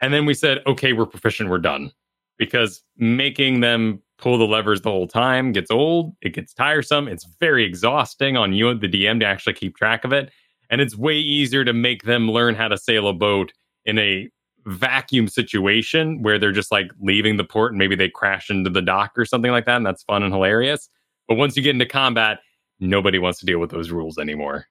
and 0.00 0.12
then 0.12 0.26
we 0.26 0.34
said, 0.34 0.62
okay, 0.66 0.92
we're 0.92 1.06
proficient, 1.06 1.50
we're 1.50 1.58
done. 1.58 1.90
Because 2.38 2.82
making 2.96 3.60
them 3.60 4.02
pull 4.18 4.38
the 4.38 4.44
levers 4.44 4.82
the 4.82 4.90
whole 4.90 5.08
time 5.08 5.52
gets 5.52 5.70
old, 5.70 6.14
it 6.20 6.30
gets 6.34 6.52
tiresome, 6.52 7.08
it's 7.08 7.26
very 7.40 7.64
exhausting 7.64 8.36
on 8.36 8.52
you, 8.52 8.68
and 8.68 8.80
the 8.80 8.88
DM, 8.88 9.20
to 9.20 9.26
actually 9.26 9.54
keep 9.54 9.76
track 9.76 10.04
of 10.04 10.12
it. 10.12 10.30
And 10.68 10.80
it's 10.80 10.96
way 10.96 11.16
easier 11.16 11.64
to 11.64 11.72
make 11.72 12.02
them 12.02 12.30
learn 12.30 12.54
how 12.54 12.68
to 12.68 12.76
sail 12.76 13.08
a 13.08 13.12
boat 13.12 13.52
in 13.84 13.98
a 13.98 14.28
vacuum 14.66 15.28
situation 15.28 16.22
where 16.22 16.38
they're 16.38 16.52
just 16.52 16.72
like 16.72 16.90
leaving 17.00 17.36
the 17.36 17.44
port 17.44 17.72
and 17.72 17.78
maybe 17.78 17.94
they 17.94 18.08
crash 18.08 18.50
into 18.50 18.68
the 18.68 18.82
dock 18.82 19.12
or 19.16 19.24
something 19.24 19.52
like 19.52 19.64
that. 19.66 19.76
And 19.76 19.86
that's 19.86 20.02
fun 20.02 20.22
and 20.22 20.32
hilarious. 20.32 20.88
But 21.28 21.36
once 21.36 21.56
you 21.56 21.62
get 21.62 21.70
into 21.70 21.86
combat, 21.86 22.40
nobody 22.80 23.18
wants 23.18 23.38
to 23.40 23.46
deal 23.46 23.58
with 23.58 23.70
those 23.70 23.90
rules 23.90 24.18
anymore. 24.18 24.66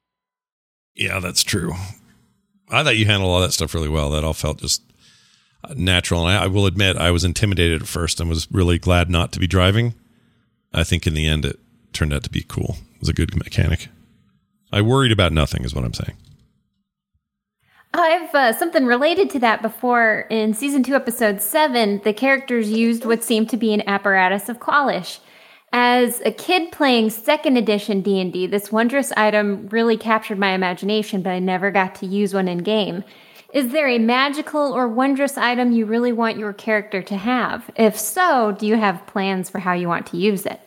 Yeah, 0.95 1.19
that's 1.19 1.43
true. 1.43 1.73
I 2.69 2.83
thought 2.83 2.97
you 2.97 3.05
handled 3.05 3.31
all 3.31 3.41
that 3.41 3.53
stuff 3.53 3.73
really 3.73 3.89
well. 3.89 4.09
That 4.11 4.23
all 4.23 4.33
felt 4.33 4.59
just 4.59 4.81
uh, 5.63 5.73
natural. 5.75 6.27
And 6.27 6.37
I, 6.37 6.43
I 6.43 6.47
will 6.47 6.65
admit, 6.65 6.97
I 6.97 7.11
was 7.11 7.23
intimidated 7.23 7.81
at 7.81 7.87
first 7.87 8.19
and 8.19 8.29
was 8.29 8.51
really 8.51 8.77
glad 8.77 9.09
not 9.09 9.31
to 9.33 9.39
be 9.39 9.47
driving. 9.47 9.93
I 10.73 10.83
think 10.83 11.07
in 11.07 11.13
the 11.13 11.27
end, 11.27 11.45
it 11.45 11.59
turned 11.93 12.13
out 12.13 12.23
to 12.23 12.29
be 12.29 12.45
cool. 12.47 12.77
It 12.95 12.99
was 12.99 13.09
a 13.09 13.13
good 13.13 13.35
mechanic. 13.35 13.89
I 14.71 14.81
worried 14.81 15.11
about 15.11 15.31
nothing, 15.31 15.63
is 15.63 15.73
what 15.73 15.85
I'm 15.85 15.93
saying. 15.93 16.17
I've 17.99 18.35
uh, 18.35 18.53
something 18.53 18.85
related 18.85 19.29
to 19.31 19.39
that 19.39 19.61
before. 19.61 20.27
In 20.29 20.53
season 20.53 20.83
two, 20.83 20.95
episode 20.95 21.41
seven, 21.41 22.01
the 22.03 22.13
characters 22.13 22.69
used 22.69 23.05
what 23.05 23.23
seemed 23.23 23.49
to 23.51 23.57
be 23.57 23.73
an 23.73 23.87
apparatus 23.87 24.49
of 24.49 24.59
Kwalish. 24.59 25.19
As 25.71 26.21
a 26.21 26.31
kid 26.31 26.71
playing 26.71 27.09
second 27.09 27.57
edition 27.57 28.01
D&D, 28.01 28.47
this 28.47 28.71
wondrous 28.71 29.11
item 29.17 29.67
really 29.69 29.97
captured 29.97 30.39
my 30.39 30.51
imagination, 30.51 31.21
but 31.21 31.31
I 31.31 31.39
never 31.39 31.71
got 31.71 31.95
to 31.95 32.05
use 32.05 32.33
one 32.33 32.47
in 32.47 32.59
game. 32.59 33.03
Is 33.53 33.71
there 33.71 33.87
a 33.87 33.99
magical 33.99 34.73
or 34.73 34.87
wondrous 34.87 35.37
item 35.37 35.71
you 35.71 35.85
really 35.85 36.11
want 36.11 36.37
your 36.37 36.53
character 36.53 37.01
to 37.03 37.15
have? 37.15 37.69
If 37.75 37.97
so, 37.99 38.55
do 38.57 38.67
you 38.67 38.75
have 38.75 39.05
plans 39.07 39.49
for 39.49 39.59
how 39.59 39.73
you 39.73 39.87
want 39.87 40.07
to 40.07 40.17
use 40.17 40.45
it? 40.45 40.59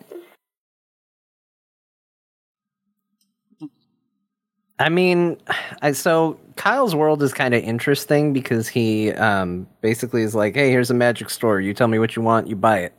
I 4.78 4.88
mean, 4.88 5.36
I, 5.82 5.92
so 5.92 6.38
Kyle's 6.56 6.94
world 6.94 7.22
is 7.22 7.32
kind 7.32 7.54
of 7.54 7.62
interesting 7.62 8.32
because 8.32 8.68
he 8.68 9.12
um, 9.12 9.66
basically 9.80 10.22
is 10.22 10.34
like, 10.34 10.54
"Hey, 10.54 10.70
here's 10.70 10.90
a 10.90 10.94
magic 10.94 11.30
store. 11.30 11.60
You 11.60 11.74
tell 11.74 11.88
me 11.88 11.98
what 11.98 12.14
you 12.16 12.22
want, 12.22 12.46
you 12.46 12.56
buy 12.56 12.80
it." 12.80 12.94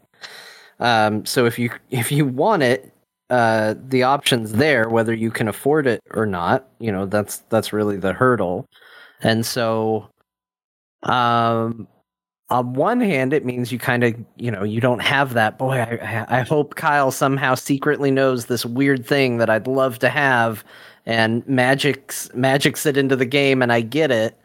Um, 0.79 1.25
so 1.25 1.45
if 1.45 1.59
you 1.59 1.71
if 1.91 2.11
you 2.11 2.25
want 2.25 2.63
it, 2.63 2.93
uh, 3.29 3.75
the 3.87 4.03
options 4.03 4.53
there, 4.53 4.89
whether 4.89 5.13
you 5.13 5.31
can 5.31 5.47
afford 5.47 5.87
it 5.87 6.01
or 6.11 6.25
not. 6.25 6.67
You 6.79 6.91
know, 6.91 7.05
that's 7.05 7.37
that's 7.49 7.73
really 7.73 7.97
the 7.97 8.13
hurdle. 8.13 8.65
And 9.21 9.45
so, 9.45 10.09
um, 11.03 11.87
on 12.49 12.73
one 12.73 12.99
hand, 13.01 13.33
it 13.33 13.45
means 13.45 13.71
you 13.71 13.79
kind 13.79 14.03
of 14.03 14.15
you 14.37 14.51
know 14.51 14.63
you 14.63 14.81
don't 14.81 15.01
have 15.01 15.33
that. 15.35 15.57
Boy, 15.57 15.77
I 15.79 16.25
I- 16.29 16.39
I 16.39 16.41
hope 16.41 16.75
Kyle 16.75 17.11
somehow 17.11 17.55
secretly 17.55 18.11
knows 18.11 18.47
this 18.47 18.65
weird 18.65 19.05
thing 19.05 19.37
that 19.39 19.49
I'd 19.49 19.67
love 19.67 19.99
to 19.99 20.09
have 20.09 20.63
and 21.05 21.47
magics 21.47 22.29
magics 22.33 22.85
it 22.85 22.97
into 22.97 23.15
the 23.15 23.25
game 23.25 23.61
and 23.61 23.71
I 23.71 23.81
get 23.81 24.11
it. 24.11 24.37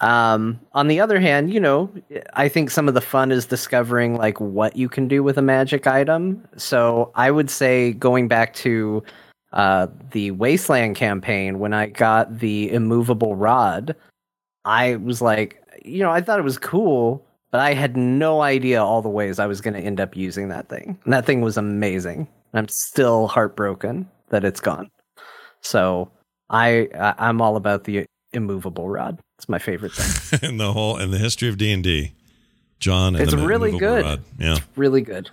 Um, 0.00 0.60
on 0.72 0.88
the 0.88 1.00
other 1.00 1.18
hand, 1.18 1.52
you 1.52 1.60
know, 1.60 1.90
I 2.34 2.48
think 2.48 2.70
some 2.70 2.86
of 2.86 2.94
the 2.94 3.00
fun 3.00 3.32
is 3.32 3.46
discovering 3.46 4.16
like 4.16 4.38
what 4.40 4.76
you 4.76 4.88
can 4.88 5.08
do 5.08 5.22
with 5.22 5.38
a 5.38 5.42
magic 5.42 5.86
item. 5.86 6.46
So 6.56 7.10
I 7.14 7.30
would 7.30 7.48
say 7.48 7.92
going 7.92 8.28
back 8.28 8.52
to 8.54 9.02
uh, 9.52 9.86
the 10.10 10.32
Wasteland 10.32 10.96
campaign 10.96 11.58
when 11.58 11.72
I 11.72 11.86
got 11.86 12.40
the 12.40 12.70
immovable 12.70 13.36
rod, 13.36 13.96
I 14.66 14.96
was 14.96 15.22
like, 15.22 15.62
you 15.82 16.00
know, 16.02 16.10
I 16.10 16.20
thought 16.20 16.38
it 16.38 16.44
was 16.44 16.58
cool, 16.58 17.24
but 17.50 17.60
I 17.60 17.72
had 17.72 17.96
no 17.96 18.42
idea 18.42 18.84
all 18.84 19.00
the 19.00 19.08
ways 19.08 19.38
I 19.38 19.46
was 19.46 19.62
going 19.62 19.74
to 19.74 19.80
end 19.80 19.98
up 19.98 20.14
using 20.14 20.48
that 20.48 20.68
thing. 20.68 20.98
And 21.04 21.12
that 21.12 21.24
thing 21.24 21.40
was 21.40 21.56
amazing. 21.56 22.28
I'm 22.52 22.68
still 22.68 23.28
heartbroken 23.28 24.08
that 24.28 24.44
it's 24.44 24.60
gone. 24.60 24.90
So 25.62 26.10
I 26.50 26.88
I- 26.94 27.14
I'm 27.18 27.40
all 27.40 27.56
about 27.56 27.84
the 27.84 28.06
immovable 28.32 28.88
rod. 28.88 29.18
It's 29.38 29.48
my 29.48 29.58
favorite 29.58 29.92
thing. 29.92 30.40
in 30.50 30.56
the 30.58 30.72
whole 30.72 30.98
in 30.98 31.10
the 31.10 31.18
history 31.18 31.48
of 31.48 31.58
D 31.58 31.72
and 31.72 31.82
D, 31.82 32.12
John. 32.80 33.14
And 33.16 33.22
It's 33.24 33.34
the 33.34 33.46
really 33.46 33.76
good. 33.78 34.04
Rod. 34.04 34.22
Yeah, 34.38 34.58
really 34.76 35.02
good. 35.02 35.30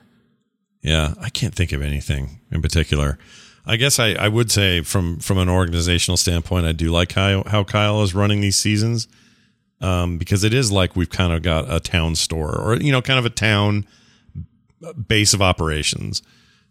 yeah. 0.82 1.14
I 1.20 1.30
can't 1.30 1.54
think 1.56 1.72
of 1.72 1.82
anything 1.82 2.40
in 2.52 2.62
particular. 2.62 3.18
I 3.66 3.78
guess 3.78 3.98
I, 3.98 4.12
I 4.14 4.28
would 4.28 4.52
say 4.52 4.82
from 4.82 5.20
from 5.20 5.38
an 5.38 5.48
organizational 5.50 6.18
standpoint, 6.18 6.66
I 6.66 6.74
do 6.74 6.92
like 6.92 7.14
how 7.14 7.44
how 7.48 7.64
Kyle 7.64 8.02
is 8.04 8.14
running 8.14 8.42
these 8.42 8.58
seasons, 8.58 9.08
um, 9.80 10.18
because 10.18 10.44
it 10.44 10.54
is 10.54 10.70
like 10.72 10.98
we've 10.98 11.10
kind 11.10 11.32
of 11.32 11.42
got 11.44 11.72
a 11.74 11.80
town 11.80 12.16
store 12.16 12.60
or 12.60 12.76
you 12.76 12.92
know 12.92 13.02
kind 13.02 13.20
of 13.20 13.26
a 13.26 13.30
town 13.30 13.86
base 15.08 15.34
of 15.34 15.42
operations. 15.42 16.22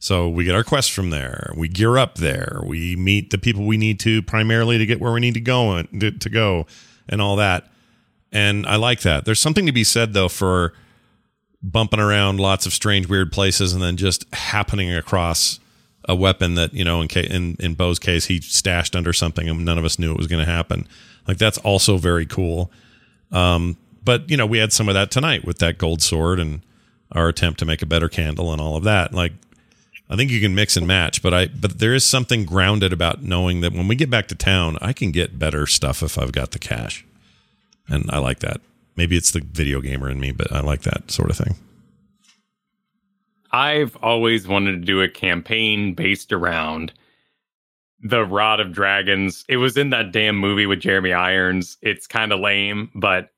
So 0.03 0.29
we 0.29 0.43
get 0.43 0.57
our 0.57 0.65
quest 0.65 0.91
from 0.91 1.11
there. 1.11 1.53
We 1.57 1.69
gear 1.69 1.97
up 1.97 2.17
there. 2.17 2.61
We 2.67 2.97
meet 2.97 3.31
the 3.31 3.39
people 3.39 3.65
we 3.65 3.77
need 3.77 4.01
to 4.01 4.21
primarily 4.21 4.77
to 4.77 4.85
get 4.85 5.01
where 5.01 5.13
we 5.13 5.21
need 5.21 5.35
to 5.35 5.41
go 5.41 5.77
and 5.77 6.21
to, 6.21 6.29
go 6.29 6.67
and 7.09 7.23
all 7.23 7.37
that. 7.37 7.71
And 8.33 8.67
I 8.67 8.75
like 8.75 9.03
that. 9.03 9.25
There's 9.25 9.39
something 9.39 9.65
to 9.65 9.71
be 9.71 9.85
said 9.85 10.13
though 10.13 10.29
for 10.29 10.73
bumping 11.63 12.01
around 12.01 12.41
lots 12.41 12.67
of 12.67 12.73
strange, 12.73 13.09
weird 13.09 13.31
places 13.31 13.75
and 13.75 13.81
then 13.81 13.97
just 13.97 14.27
happening 14.35 14.93
across 14.93 15.61
a 16.09 16.17
weapon 16.17 16.57
that 16.57 16.75
you 16.75 16.83
know 16.83 17.01
in 17.01 17.09
in 17.09 17.57
in 17.61 17.75
Bo's 17.75 18.01
case 18.01 18.25
he 18.25 18.41
stashed 18.41 18.97
under 18.97 19.13
something 19.13 19.49
and 19.49 19.65
none 19.65 19.79
of 19.79 19.85
us 19.85 20.01
knew 20.01 20.11
it 20.11 20.19
was 20.19 20.27
going 20.27 20.45
to 20.45 20.51
happen. 20.51 20.89
Like 21.29 21.39
that's 21.39 21.59
also 21.59 21.97
very 21.97 22.27
cool. 22.27 22.73
Um, 23.31 23.77
but 24.03 24.29
you 24.29 24.37
know 24.37 24.47
we 24.47 24.59
had 24.59 24.73
some 24.73 24.89
of 24.89 24.95
that 24.95 25.13
tonight 25.13 25.45
with 25.45 25.59
that 25.59 25.79
gold 25.79 26.03
sword 26.03 26.41
and 26.41 26.63
our 27.13 27.29
attempt 27.29 27.61
to 27.61 27.65
make 27.65 27.83
a 27.83 27.87
better 27.87 28.09
candle 28.09 28.51
and 28.51 28.61
all 28.61 28.75
of 28.75 28.83
that. 28.83 29.15
Like 29.15 29.35
I 30.13 30.17
think 30.17 30.31
you 30.31 30.43
can 30.43 30.55
mix 30.55 30.77
and 30.77 30.87
match, 30.87 31.23
but 31.23 31.33
I 31.33 31.47
but 31.47 31.79
there 31.79 31.95
is 31.95 32.05
something 32.05 32.45
grounded 32.45 32.93
about 32.93 33.23
knowing 33.23 33.63
that 33.63 33.73
when 33.73 33.89
we 33.89 33.97
get 33.97 34.11
back 34.11 34.29
to 34.29 34.35
town, 34.35 34.77
I 34.83 34.93
can 34.93 35.11
get 35.11 35.39
better 35.39 35.67
stuff 35.67 36.03
if 36.03 36.19
I've 36.19 36.33
got 36.33 36.51
the 36.51 36.59
cash. 36.59 37.07
And 37.89 38.11
I 38.11 38.19
like 38.19 38.41
that. 38.41 38.61
Maybe 38.95 39.17
it's 39.17 39.31
the 39.31 39.41
video 39.41 39.81
gamer 39.81 40.11
in 40.11 40.21
me, 40.21 40.31
but 40.31 40.53
I 40.53 40.61
like 40.61 40.83
that 40.83 41.11
sort 41.11 41.31
of 41.31 41.39
thing. 41.39 41.57
I've 43.53 43.97
always 44.03 44.47
wanted 44.47 44.73
to 44.73 44.79
do 44.85 45.01
a 45.01 45.09
campaign 45.09 45.95
based 45.95 46.31
around 46.31 46.93
the 48.03 48.27
Rod 48.27 48.61
of 48.61 48.71
Dragons. 48.71 49.47
It 49.49 49.57
was 49.57 49.79
in 49.79 49.89
that 49.91 50.13
damn 50.13 50.37
movie 50.37 50.67
with 50.67 50.81
Jeremy 50.81 51.15
Irons. 51.15 51.79
It's 51.81 52.07
kind 52.07 52.33
of 52.33 52.41
lame, 52.41 52.91
but 52.95 53.31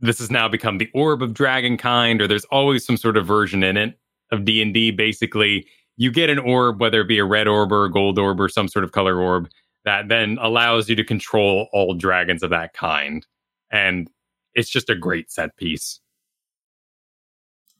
this 0.00 0.18
has 0.20 0.30
now 0.30 0.48
become 0.48 0.78
the 0.78 0.88
Orb 0.94 1.22
of 1.22 1.34
Dragonkind, 1.34 2.22
or 2.22 2.26
there's 2.26 2.46
always 2.46 2.86
some 2.86 2.96
sort 2.96 3.18
of 3.18 3.26
version 3.26 3.62
in 3.62 3.76
it 3.76 3.98
of 4.32 4.46
D 4.46 4.62
and 4.62 4.72
D. 4.72 4.90
Basically, 4.90 5.66
you 5.96 6.10
get 6.10 6.30
an 6.30 6.38
orb, 6.38 6.80
whether 6.80 7.00
it 7.00 7.08
be 7.08 7.18
a 7.18 7.24
red 7.24 7.48
orb 7.48 7.72
or 7.72 7.84
a 7.84 7.90
gold 7.90 8.18
orb 8.18 8.40
or 8.40 8.48
some 8.48 8.68
sort 8.68 8.84
of 8.84 8.92
color 8.92 9.18
orb, 9.20 9.48
that 9.84 10.08
then 10.08 10.38
allows 10.40 10.88
you 10.88 10.96
to 10.96 11.04
control 11.04 11.68
all 11.72 11.94
dragons 11.94 12.42
of 12.42 12.50
that 12.50 12.74
kind. 12.74 13.26
And 13.70 14.10
it's 14.54 14.68
just 14.68 14.90
a 14.90 14.94
great 14.94 15.30
set 15.30 15.56
piece. 15.56 16.00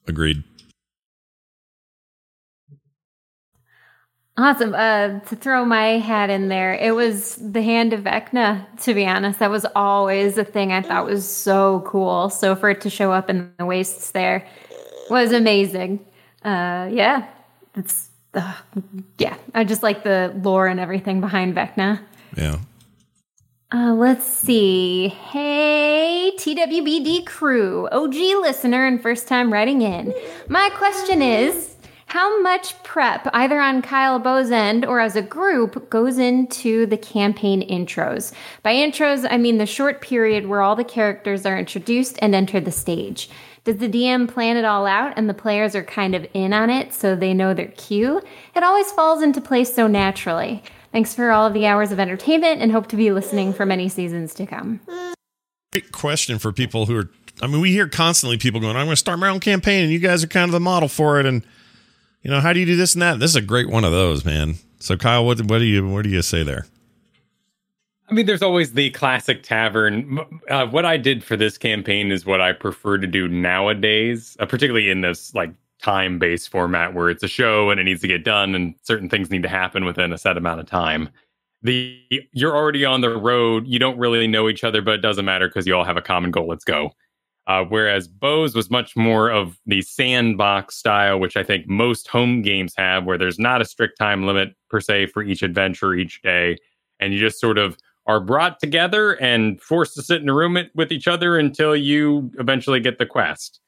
Agreed. 0.07 0.43
Awesome. 4.39 4.75
Uh, 4.75 5.19
to 5.21 5.35
throw 5.35 5.65
my 5.65 5.97
hat 5.97 6.29
in 6.29 6.47
there, 6.47 6.75
it 6.75 6.95
was 6.95 7.37
the 7.37 7.63
hand 7.63 7.91
of 7.91 8.01
Vecna, 8.01 8.65
to 8.83 8.93
be 8.93 9.03
honest. 9.05 9.39
That 9.39 9.49
was 9.49 9.65
always 9.75 10.37
a 10.37 10.45
thing 10.45 10.71
I 10.71 10.83
thought 10.83 11.05
was 11.05 11.27
so 11.27 11.83
cool. 11.87 12.29
So 12.29 12.55
for 12.55 12.69
it 12.69 12.79
to 12.81 12.89
show 12.89 13.11
up 13.11 13.31
in 13.31 13.51
the 13.57 13.65
wastes 13.65 14.11
there 14.11 14.47
was 15.09 15.31
amazing. 15.31 16.05
Uh, 16.43 16.87
yeah, 16.91 17.27
it's, 17.75 18.06
uh, 18.37 18.53
yeah, 19.17 19.35
I 19.53 19.63
just 19.63 19.83
like 19.83 20.03
the 20.03 20.33
lore 20.41 20.67
and 20.67 20.79
everything 20.79 21.19
behind 21.19 21.55
Vecna. 21.55 21.99
Yeah. 22.35 22.59
Uh, 23.73 23.93
let's 23.93 24.25
see. 24.25 25.09
Hey, 25.09 26.31
TWBD 26.37 27.25
crew, 27.25 27.89
OG 27.91 28.13
listener 28.13 28.85
and 28.85 29.01
first 29.01 29.27
time 29.27 29.51
writing 29.51 29.81
in. 29.81 30.13
My 30.47 30.69
question 30.69 31.21
is 31.21 31.75
how 32.05 32.41
much 32.41 32.81
prep, 32.83 33.27
either 33.33 33.59
on 33.59 33.81
Kyle 33.81 34.19
Bo's 34.19 34.51
end 34.51 34.85
or 34.85 35.01
as 35.01 35.17
a 35.17 35.21
group, 35.21 35.89
goes 35.89 36.17
into 36.17 36.85
the 36.85 36.95
campaign 36.95 37.67
intros? 37.67 38.31
By 38.63 38.73
intros, 38.75 39.27
I 39.29 39.35
mean 39.35 39.57
the 39.57 39.65
short 39.65 39.99
period 39.99 40.45
where 40.45 40.61
all 40.61 40.77
the 40.77 40.85
characters 40.85 41.45
are 41.45 41.59
introduced 41.59 42.17
and 42.21 42.33
enter 42.33 42.61
the 42.61 42.71
stage. 42.71 43.29
Does 43.67 43.79
the 43.79 43.89
DM 43.89 44.33
plan 44.33 44.55
it 44.55 44.63
all 44.63 44.85
out 44.85 45.11
and 45.17 45.27
the 45.27 45.33
players 45.33 45.75
are 45.75 45.83
kind 45.83 46.15
of 46.15 46.25
in 46.33 46.53
on 46.53 46.69
it 46.69 46.93
so 46.93 47.17
they 47.17 47.33
know 47.33 47.53
their 47.53 47.67
cue? 47.67 48.21
It 48.55 48.63
always 48.63 48.89
falls 48.93 49.21
into 49.21 49.41
place 49.41 49.73
so 49.73 49.87
naturally. 49.87 50.63
Thanks 50.93 51.13
for 51.13 51.31
all 51.31 51.45
of 51.45 51.53
the 51.53 51.65
hours 51.65 51.91
of 51.91 51.99
entertainment 51.99 52.61
and 52.61 52.71
hope 52.71 52.87
to 52.87 52.95
be 52.95 53.11
listening 53.11 53.51
for 53.51 53.65
many 53.65 53.89
seasons 53.89 54.33
to 54.35 54.45
come. 54.45 54.79
Great 55.73 55.91
question 55.91 56.39
for 56.39 56.53
people 56.53 56.85
who 56.85 56.97
are. 56.97 57.09
I 57.41 57.47
mean, 57.47 57.59
we 57.59 57.73
hear 57.73 57.89
constantly 57.89 58.37
people 58.37 58.61
going, 58.61 58.77
"I'm 58.77 58.85
going 58.85 58.93
to 58.93 58.95
start 58.95 59.19
my 59.19 59.27
own 59.27 59.41
campaign," 59.41 59.83
and 59.83 59.91
you 59.91 59.99
guys 59.99 60.23
are 60.23 60.27
kind 60.27 60.45
of 60.45 60.53
the 60.53 60.61
model 60.61 60.87
for 60.87 61.19
it. 61.19 61.25
And 61.25 61.45
you 62.21 62.31
know, 62.31 62.39
how 62.39 62.53
do 62.53 62.61
you 62.61 62.65
do 62.65 62.77
this 62.77 62.93
and 62.95 63.01
that? 63.01 63.19
This 63.19 63.31
is 63.31 63.35
a 63.35 63.41
great 63.41 63.69
one 63.69 63.83
of 63.83 63.91
those, 63.91 64.23
man. 64.23 64.59
So, 64.79 64.95
Kyle, 64.95 65.25
what 65.25 65.41
what 65.41 65.59
do 65.59 65.65
you 65.65 65.85
what 65.85 66.05
do 66.05 66.09
you 66.09 66.21
say 66.21 66.41
there? 66.41 66.67
I 68.09 68.13
mean, 68.13 68.25
there's 68.25 68.41
always 68.41 68.73
the 68.73 68.89
classic 68.91 69.43
tavern. 69.43 70.19
Uh, 70.49 70.65
what 70.67 70.85
I 70.85 70.95
did 70.97 71.23
for 71.23 71.35
this 71.35 71.57
campaign 71.57 72.11
is 72.11 72.25
what 72.25 72.39
I 72.39 72.53
prefer 72.53 72.97
to 72.97 73.07
do 73.07 73.27
nowadays, 73.27 74.37
uh, 74.39 74.45
particularly 74.45 74.89
in 74.89 75.01
this 75.01 75.33
like 75.35 75.51
time 75.81 76.17
based 76.17 76.49
format 76.49 76.93
where 76.93 77.09
it's 77.09 77.23
a 77.23 77.27
show 77.27 77.69
and 77.69 77.79
it 77.79 77.83
needs 77.83 78.01
to 78.01 78.07
get 78.07 78.23
done 78.23 78.55
and 78.55 78.75
certain 78.81 79.09
things 79.09 79.29
need 79.29 79.43
to 79.43 79.49
happen 79.49 79.85
within 79.85 80.13
a 80.13 80.17
set 80.17 80.37
amount 80.37 80.59
of 80.59 80.65
time. 80.65 81.09
The 81.63 81.99
you're 82.31 82.55
already 82.55 82.85
on 82.85 83.01
the 83.01 83.09
road, 83.17 83.67
you 83.67 83.77
don't 83.77 83.97
really 83.97 84.25
know 84.27 84.47
each 84.47 84.63
other, 84.63 84.81
but 84.81 84.93
it 84.95 85.01
doesn't 85.01 85.25
matter 85.25 85.49
because 85.49 85.67
you 85.67 85.75
all 85.75 85.83
have 85.83 85.97
a 85.97 86.01
common 86.01 86.31
goal. 86.31 86.47
Let's 86.47 86.63
go. 86.63 86.91
Uh, 87.47 87.63
whereas 87.63 88.07
Bo's 88.07 88.55
was 88.55 88.69
much 88.69 88.95
more 88.95 89.29
of 89.29 89.57
the 89.65 89.81
sandbox 89.81 90.75
style, 90.75 91.19
which 91.19 91.37
I 91.37 91.43
think 91.43 91.67
most 91.67 92.07
home 92.09 92.41
games 92.41 92.73
have, 92.77 93.05
where 93.05 93.17
there's 93.17 93.39
not 93.39 93.61
a 93.61 93.65
strict 93.65 93.97
time 93.97 94.25
limit 94.25 94.53
per 94.69 94.81
se 94.81 95.07
for 95.07 95.23
each 95.23 95.41
adventure 95.41 95.93
each 95.93 96.21
day, 96.21 96.57
and 96.99 97.13
you 97.13 97.19
just 97.19 97.39
sort 97.39 97.57
of 97.57 97.77
are 98.07 98.19
brought 98.19 98.59
together 98.59 99.13
and 99.21 99.61
forced 99.61 99.93
to 99.95 100.01
sit 100.01 100.21
in 100.21 100.29
a 100.29 100.33
room 100.33 100.57
with 100.75 100.91
each 100.91 101.07
other 101.07 101.37
until 101.37 101.75
you 101.75 102.31
eventually 102.39 102.79
get 102.79 102.97
the 102.97 103.05
quest. 103.05 103.59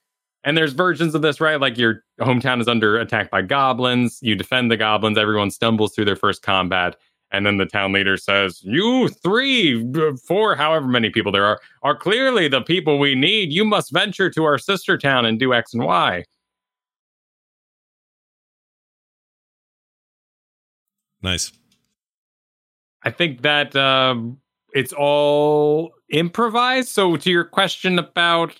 And 0.45 0.57
there's 0.57 0.71
versions 0.71 1.13
of 1.13 1.21
this, 1.21 1.41
right? 1.41 1.59
Like 1.59 1.77
your 1.77 2.03
hometown 2.21 2.61
is 2.61 2.67
under 2.67 2.97
attack 2.97 3.29
by 3.29 3.41
goblins. 3.41 4.19
You 4.21 4.35
defend 4.35 4.71
the 4.71 4.77
goblins. 4.77 5.17
Everyone 5.17 5.51
stumbles 5.51 5.93
through 5.93 6.05
their 6.05 6.15
first 6.15 6.41
combat. 6.41 6.95
And 7.31 7.45
then 7.45 7.57
the 7.57 7.65
town 7.65 7.91
leader 7.91 8.17
says, 8.17 8.61
You 8.63 9.09
three, 9.09 9.85
four, 10.25 10.55
however 10.55 10.87
many 10.87 11.09
people 11.09 11.31
there 11.31 11.45
are, 11.45 11.59
are 11.83 11.95
clearly 11.95 12.47
the 12.47 12.61
people 12.61 12.97
we 12.97 13.13
need. 13.15 13.51
You 13.51 13.65
must 13.65 13.91
venture 13.91 14.29
to 14.31 14.45
our 14.45 14.57
sister 14.57 14.97
town 14.97 15.25
and 15.25 15.37
do 15.37 15.53
X 15.53 15.73
and 15.73 15.83
Y. 15.83 16.23
Nice. 21.21 21.51
I 23.03 23.11
think 23.11 23.41
that 23.41 23.75
um, 23.75 24.39
it's 24.73 24.93
all 24.93 25.91
improvised. 26.09 26.89
So, 26.89 27.15
to 27.17 27.31
your 27.31 27.45
question 27.45 27.99
about 27.99 28.59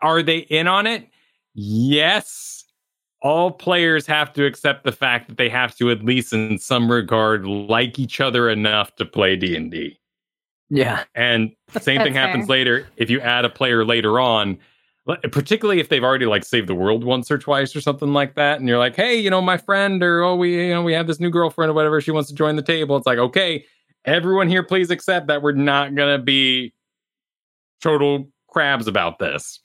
are 0.00 0.22
they 0.22 0.38
in 0.38 0.66
on 0.66 0.86
it? 0.86 1.08
Yes. 1.54 2.64
All 3.20 3.52
players 3.52 4.06
have 4.06 4.32
to 4.32 4.44
accept 4.44 4.84
the 4.84 4.90
fact 4.92 5.28
that 5.28 5.36
they 5.36 5.48
have 5.48 5.76
to 5.76 5.90
at 5.90 6.04
least 6.04 6.32
in 6.32 6.58
some 6.58 6.90
regard 6.90 7.46
like 7.46 7.98
each 7.98 8.20
other 8.20 8.50
enough 8.50 8.96
to 8.96 9.04
play 9.04 9.36
D&D. 9.36 10.00
Yeah. 10.70 11.04
And 11.14 11.52
same 11.80 12.00
thing 12.02 12.14
happens 12.14 12.46
fair. 12.46 12.56
later 12.56 12.88
if 12.96 13.10
you 13.10 13.20
add 13.20 13.44
a 13.44 13.50
player 13.50 13.84
later 13.84 14.18
on, 14.18 14.58
particularly 15.30 15.80
if 15.80 15.88
they've 15.88 16.04
already 16.04 16.26
like 16.26 16.44
saved 16.44 16.68
the 16.68 16.74
world 16.74 17.04
once 17.04 17.30
or 17.30 17.38
twice 17.38 17.74
or 17.74 17.80
something 17.80 18.12
like 18.12 18.34
that 18.36 18.60
and 18.60 18.68
you're 18.68 18.78
like, 18.78 18.96
"Hey, 18.96 19.18
you 19.18 19.30
know, 19.30 19.40
my 19.40 19.56
friend 19.56 20.02
or 20.02 20.22
oh, 20.22 20.36
we 20.36 20.68
you 20.68 20.74
know, 20.74 20.82
we 20.82 20.92
have 20.92 21.06
this 21.06 21.20
new 21.20 21.30
girlfriend 21.30 21.70
or 21.70 21.74
whatever, 21.74 22.00
she 22.00 22.10
wants 22.10 22.28
to 22.28 22.34
join 22.34 22.56
the 22.56 22.62
table." 22.62 22.96
It's 22.96 23.06
like, 23.06 23.18
"Okay, 23.18 23.64
everyone 24.04 24.48
here 24.48 24.62
please 24.62 24.90
accept 24.90 25.26
that 25.26 25.42
we're 25.42 25.52
not 25.52 25.94
to 25.96 26.18
be 26.18 26.72
total 27.80 28.28
crabs 28.48 28.86
about 28.86 29.18
this." 29.18 29.58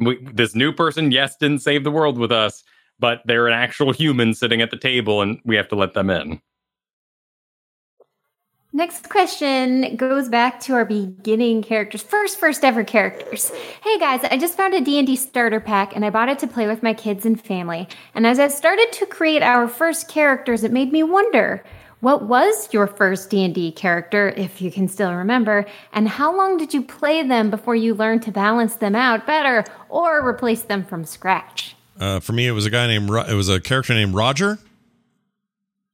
we, 0.00 0.18
this 0.32 0.54
new 0.54 0.72
person, 0.72 1.12
yes, 1.12 1.36
didn't 1.36 1.60
save 1.60 1.84
the 1.84 1.90
world 1.90 2.18
with 2.18 2.32
us, 2.32 2.64
but 2.98 3.20
they're 3.26 3.46
an 3.46 3.52
actual 3.52 3.92
human 3.92 4.34
sitting 4.34 4.60
at 4.60 4.70
the 4.70 4.76
table, 4.76 5.22
and 5.22 5.38
we 5.44 5.56
have 5.56 5.68
to 5.68 5.76
let 5.76 5.94
them 5.94 6.10
in. 6.10 6.40
Next 8.72 9.08
question 9.08 9.96
goes 9.96 10.28
back 10.28 10.60
to 10.60 10.74
our 10.74 10.84
beginning 10.84 11.60
characters. 11.62 12.02
First, 12.02 12.38
first 12.38 12.64
ever 12.64 12.84
characters. 12.84 13.50
Hey 13.82 13.98
guys, 13.98 14.20
I 14.30 14.38
just 14.38 14.56
found 14.56 14.74
a 14.74 14.80
D&D 14.80 15.16
starter 15.16 15.58
pack 15.58 15.96
and 15.96 16.04
I 16.04 16.10
bought 16.10 16.28
it 16.28 16.38
to 16.38 16.46
play 16.46 16.68
with 16.68 16.80
my 16.80 16.94
kids 16.94 17.26
and 17.26 17.40
family. 17.40 17.88
And 18.14 18.24
as 18.28 18.38
I 18.38 18.46
started 18.46 18.92
to 18.92 19.06
create 19.06 19.42
our 19.42 19.66
first 19.66 20.06
characters, 20.06 20.62
it 20.62 20.70
made 20.70 20.92
me 20.92 21.02
wonder, 21.02 21.64
what 21.98 22.22
was 22.28 22.72
your 22.72 22.86
first 22.86 23.28
D&D 23.28 23.72
character, 23.72 24.28
if 24.36 24.62
you 24.62 24.70
can 24.70 24.86
still 24.86 25.14
remember, 25.14 25.66
and 25.92 26.08
how 26.08 26.34
long 26.34 26.56
did 26.56 26.72
you 26.72 26.80
play 26.80 27.24
them 27.24 27.50
before 27.50 27.74
you 27.74 27.92
learned 27.92 28.22
to 28.22 28.30
balance 28.30 28.76
them 28.76 28.94
out 28.94 29.26
better 29.26 29.64
or 29.88 30.24
replace 30.24 30.62
them 30.62 30.84
from 30.84 31.04
scratch? 31.04 31.74
Uh, 31.98 32.20
for 32.20 32.32
me, 32.34 32.46
it 32.46 32.52
was 32.52 32.66
a 32.66 32.70
guy 32.70 32.86
named 32.86 33.10
Ro- 33.10 33.24
it 33.28 33.34
was 33.34 33.48
a 33.48 33.60
character 33.60 33.94
named 33.94 34.14
Roger, 34.14 34.58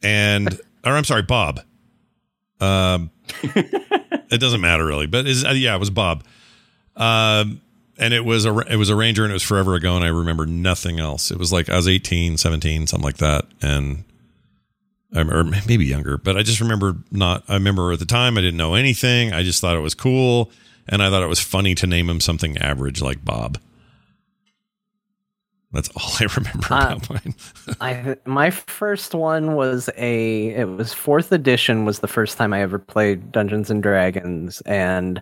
and 0.03 0.61
or 0.85 0.93
I'm 0.93 1.05
sorry, 1.05 1.23
Bob. 1.23 1.61
Um, 2.61 3.11
it 3.43 4.41
doesn't 4.41 4.61
matter 4.61 4.85
really, 4.85 5.07
but 5.07 5.27
is 5.27 5.45
uh, 5.45 5.51
yeah, 5.51 5.75
it 5.75 5.79
was 5.79 5.91
Bob. 5.91 6.25
Um, 6.97 7.61
and 7.99 8.13
it 8.13 8.25
was 8.25 8.45
a 8.45 8.57
it 8.73 8.77
was 8.77 8.91
a 8.91 8.97
ranger, 8.97 9.25
and 9.25 9.33
it 9.33 9.35
was 9.35 9.43
forever 9.43 9.75
ago, 9.75 9.97
and 9.97 10.05
I 10.05 10.09
remember 10.09 10.47
nothing 10.47 10.99
else. 11.01 11.31
It 11.31 11.39
was 11.39 11.53
like 11.53 11.69
I 11.69 11.77
was 11.77 11.89
18, 11.89 12.37
17, 12.37 12.87
something 12.87 13.05
like 13.05 13.19
that, 13.19 13.47
and 13.63 14.05
or 15.15 15.45
maybe 15.45 15.85
younger, 15.85 16.19
but 16.19 16.37
I 16.37 16.43
just 16.43 16.61
remember 16.61 16.97
not. 17.11 17.45
I 17.49 17.55
remember 17.55 17.93
at 17.93 17.99
the 17.99 18.07
time 18.07 18.37
I 18.37 18.41
didn't 18.41 18.59
know 18.59 18.75
anything. 18.75 19.33
I 19.33 19.43
just 19.43 19.61
thought 19.61 19.77
it 19.77 19.81
was 19.81 19.95
cool, 19.95 20.51
and 20.89 21.03
I 21.03 21.11
thought 21.11 21.23
it 21.23 21.29
was 21.29 21.41
funny 21.41 21.75
to 21.77 21.87
name 21.87 22.09
him 22.11 22.21
something 22.21 22.59
average 22.59 23.01
like 23.01 23.25
Bob. 23.25 23.59
That's 25.73 25.89
all 25.97 26.11
I 26.21 26.25
remember 26.37 26.67
Uh, 26.71 26.99
mine. 27.11 27.35
I 27.81 28.17
my 28.25 28.51
first 28.51 29.15
one 29.15 29.55
was 29.55 29.91
a 29.97 30.49
it 30.55 30.65
was 30.69 30.93
fourth 30.93 31.33
edition 31.33 31.85
was 31.85 32.01
the 32.01 32.09
first 32.09 32.39
time 32.39 32.53
I 32.53 32.61
ever 32.63 32.79
played 32.79 33.33
Dungeons 33.33 33.71
and 33.71 33.83
Dragons 33.83 34.61
and 34.63 35.21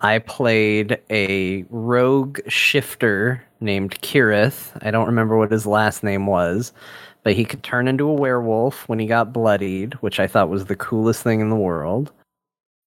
I 0.00 0.20
played 0.20 1.00
a 1.10 1.64
rogue 1.70 2.38
shifter 2.48 3.42
named 3.60 4.00
Kirith. 4.02 4.70
I 4.82 4.90
don't 4.92 5.06
remember 5.06 5.36
what 5.36 5.50
his 5.50 5.66
last 5.66 6.04
name 6.04 6.26
was, 6.26 6.72
but 7.24 7.34
he 7.34 7.44
could 7.44 7.64
turn 7.64 7.88
into 7.88 8.08
a 8.08 8.12
werewolf 8.14 8.88
when 8.88 9.00
he 9.00 9.06
got 9.06 9.32
bloodied, 9.32 9.94
which 9.94 10.20
I 10.20 10.28
thought 10.28 10.50
was 10.50 10.66
the 10.66 10.76
coolest 10.76 11.22
thing 11.24 11.40
in 11.40 11.50
the 11.50 11.56
world. 11.56 12.12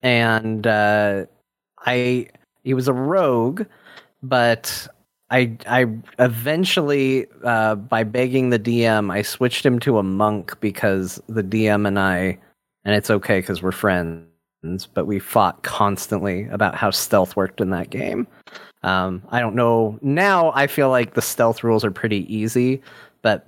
And 0.01 0.65
uh, 0.65 1.25
I 1.85 2.27
he 2.63 2.73
was 2.73 2.87
a 2.87 2.93
rogue, 2.93 3.63
but 4.23 4.87
I 5.31 5.57
I 5.65 5.87
eventually 6.19 7.25
uh, 7.43 7.75
by 7.75 8.03
begging 8.03 8.49
the 8.49 8.59
DM 8.59 9.11
I 9.11 9.21
switched 9.21 9.65
him 9.65 9.79
to 9.79 9.97
a 9.97 10.03
monk 10.03 10.59
because 10.59 11.21
the 11.27 11.43
DM 11.43 11.87
and 11.87 11.97
I 11.97 12.37
and 12.85 12.95
it's 12.95 13.09
okay 13.09 13.39
because 13.39 13.63
we're 13.63 13.71
friends 13.71 14.27
but 14.93 15.07
we 15.07 15.17
fought 15.17 15.63
constantly 15.63 16.47
about 16.49 16.75
how 16.75 16.91
stealth 16.91 17.35
worked 17.35 17.61
in 17.61 17.71
that 17.71 17.89
game. 17.89 18.27
Um, 18.83 19.23
I 19.29 19.39
don't 19.39 19.55
know 19.55 19.97
now. 20.01 20.51
I 20.53 20.67
feel 20.67 20.89
like 20.89 21.13
the 21.13 21.21
stealth 21.21 21.63
rules 21.63 21.83
are 21.83 21.91
pretty 21.91 22.31
easy, 22.33 22.81
but 23.21 23.47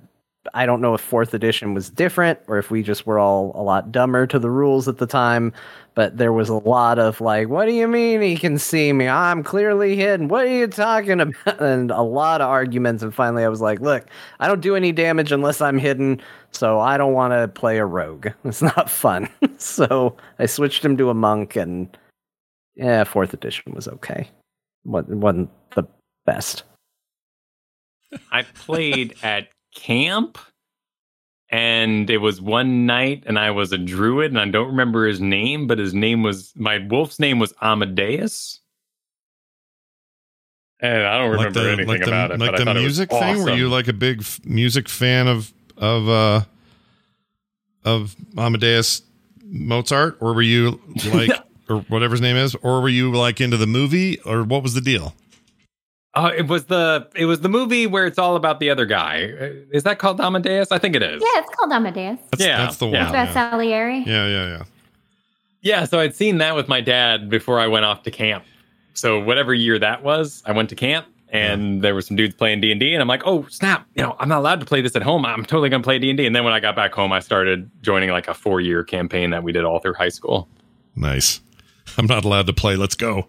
I 0.52 0.66
don't 0.66 0.80
know 0.80 0.94
if 0.94 1.00
fourth 1.00 1.32
edition 1.32 1.72
was 1.72 1.88
different 1.88 2.38
or 2.48 2.58
if 2.58 2.70
we 2.70 2.82
just 2.82 3.06
were 3.06 3.18
all 3.18 3.52
a 3.54 3.62
lot 3.62 3.90
dumber 3.90 4.26
to 4.26 4.38
the 4.38 4.50
rules 4.50 4.86
at 4.88 4.98
the 4.98 5.06
time. 5.06 5.52
But 5.94 6.18
there 6.18 6.32
was 6.32 6.48
a 6.48 6.54
lot 6.54 6.98
of 6.98 7.20
like, 7.20 7.48
"What 7.48 7.66
do 7.66 7.72
you 7.72 7.88
mean 7.88 8.20
he 8.20 8.36
can 8.36 8.58
see 8.58 8.92
me? 8.92 9.08
I'm 9.08 9.42
clearly 9.42 9.96
hidden. 9.96 10.28
What 10.28 10.44
are 10.44 10.54
you 10.54 10.66
talking 10.66 11.20
about?" 11.20 11.60
And 11.60 11.90
a 11.90 12.02
lot 12.02 12.40
of 12.40 12.48
arguments. 12.48 13.02
And 13.02 13.14
finally, 13.14 13.44
I 13.44 13.48
was 13.48 13.60
like, 13.60 13.80
"Look, 13.80 14.06
I 14.40 14.48
don't 14.48 14.60
do 14.60 14.74
any 14.76 14.92
damage 14.92 15.30
unless 15.32 15.60
I'm 15.60 15.78
hidden, 15.78 16.20
so 16.50 16.80
I 16.80 16.96
don't 16.98 17.12
want 17.12 17.32
to 17.32 17.48
play 17.48 17.78
a 17.78 17.86
rogue. 17.86 18.28
It's 18.44 18.60
not 18.60 18.90
fun." 18.90 19.28
so 19.58 20.16
I 20.38 20.46
switched 20.46 20.84
him 20.84 20.96
to 20.96 21.10
a 21.10 21.14
monk, 21.14 21.56
and 21.56 21.96
yeah, 22.74 23.04
fourth 23.04 23.32
edition 23.32 23.72
was 23.72 23.86
okay. 23.86 24.28
Wa- 24.84 25.04
wasn't 25.06 25.50
the 25.76 25.84
best. 26.26 26.64
I 28.32 28.42
played 28.42 29.14
at 29.22 29.48
camp 29.74 30.38
and 31.50 32.10
it 32.10 32.18
was 32.18 32.40
one 32.40 32.86
night 32.86 33.24
and 33.26 33.38
I 33.38 33.50
was 33.50 33.72
a 33.72 33.78
druid 33.78 34.30
and 34.30 34.40
I 34.40 34.48
don't 34.48 34.68
remember 34.68 35.06
his 35.06 35.20
name, 35.20 35.66
but 35.66 35.78
his 35.78 35.94
name 35.94 36.22
was 36.22 36.52
my 36.56 36.78
wolf's 36.78 37.20
name 37.20 37.38
was 37.38 37.54
Amadeus. 37.60 38.60
And 40.80 41.04
I 41.04 41.18
don't 41.18 41.30
remember 41.30 41.60
anything 41.60 41.86
like 41.86 42.00
the, 42.00 42.08
about 42.08 42.30
it. 42.32 42.40
like 42.40 42.56
the 42.56 42.74
music 42.74 43.10
thing. 43.10 43.42
Were 43.42 43.54
you 43.54 43.68
like 43.68 43.88
a 43.88 43.92
big 43.92 44.20
f- 44.20 44.40
music 44.44 44.88
fan 44.88 45.28
of 45.28 45.52
of 45.76 46.08
uh 46.08 46.40
of 47.84 48.16
Amadeus 48.36 49.02
Mozart, 49.44 50.16
or 50.20 50.34
were 50.34 50.42
you 50.42 50.80
like 51.12 51.30
or 51.68 51.80
whatever 51.82 52.14
his 52.14 52.20
name 52.20 52.36
is, 52.36 52.54
or 52.56 52.80
were 52.80 52.88
you 52.88 53.12
like 53.12 53.40
into 53.40 53.56
the 53.56 53.66
movie, 53.66 54.18
or 54.22 54.42
what 54.42 54.62
was 54.62 54.74
the 54.74 54.80
deal? 54.80 55.14
Uh, 56.14 56.30
it 56.36 56.46
was 56.46 56.66
the 56.66 57.08
it 57.16 57.24
was 57.26 57.40
the 57.40 57.48
movie 57.48 57.86
where 57.86 58.06
it's 58.06 58.18
all 58.18 58.36
about 58.36 58.60
the 58.60 58.70
other 58.70 58.86
guy. 58.86 59.32
Uh, 59.40 59.48
Is 59.72 59.82
that 59.82 59.98
called 59.98 60.20
Amadeus? 60.20 60.70
I 60.70 60.78
think 60.78 60.94
it 60.94 61.02
is. 61.02 61.20
Yeah, 61.20 61.40
it's 61.40 61.50
called 61.56 61.72
Amadeus. 61.72 62.20
That's, 62.30 62.42
Yeah, 62.44 62.58
that's 62.58 62.76
the 62.76 62.86
one. 62.86 62.94
yeah. 62.94 63.02
It's 63.02 63.10
about 63.10 63.28
Yeah. 63.34 63.50
Salieri. 63.50 63.98
yeah, 64.06 64.26
yeah, 64.26 64.46
yeah. 64.58 64.62
Yeah, 65.62 65.84
so 65.86 65.98
I'd 65.98 66.14
seen 66.14 66.38
that 66.38 66.54
with 66.54 66.68
my 66.68 66.80
dad 66.80 67.28
before 67.30 67.58
I 67.58 67.66
went 67.66 67.84
off 67.86 68.02
to 68.04 68.10
camp. 68.10 68.44
So 68.92 69.18
whatever 69.18 69.52
year 69.54 69.78
that 69.78 70.02
was, 70.04 70.42
I 70.46 70.52
went 70.52 70.68
to 70.68 70.76
camp 70.76 71.06
and 71.30 71.82
there 71.82 71.94
were 71.94 72.02
some 72.02 72.16
dudes 72.16 72.34
playing 72.34 72.60
D&D 72.60 72.92
and 72.92 73.02
I'm 73.02 73.08
like, 73.08 73.22
"Oh, 73.26 73.46
snap. 73.48 73.84
You 73.96 74.02
know, 74.04 74.14
I'm 74.20 74.28
not 74.28 74.38
allowed 74.38 74.60
to 74.60 74.66
play 74.66 74.82
this 74.82 74.94
at 74.94 75.02
home. 75.02 75.24
I'm 75.26 75.44
totally 75.44 75.68
going 75.68 75.82
to 75.82 75.86
play 75.86 75.98
D&D." 75.98 76.24
And 76.26 76.36
then 76.36 76.44
when 76.44 76.52
I 76.52 76.60
got 76.60 76.76
back 76.76 76.92
home, 76.94 77.12
I 77.12 77.18
started 77.18 77.68
joining 77.82 78.10
like 78.10 78.28
a 78.28 78.32
4-year 78.34 78.84
campaign 78.84 79.30
that 79.30 79.42
we 79.42 79.50
did 79.50 79.64
all 79.64 79.80
through 79.80 79.94
high 79.94 80.10
school. 80.10 80.48
Nice. 80.94 81.40
I'm 81.98 82.06
not 82.06 82.24
allowed 82.24 82.46
to 82.46 82.52
play. 82.52 82.76
Let's 82.76 82.94
go. 82.94 83.26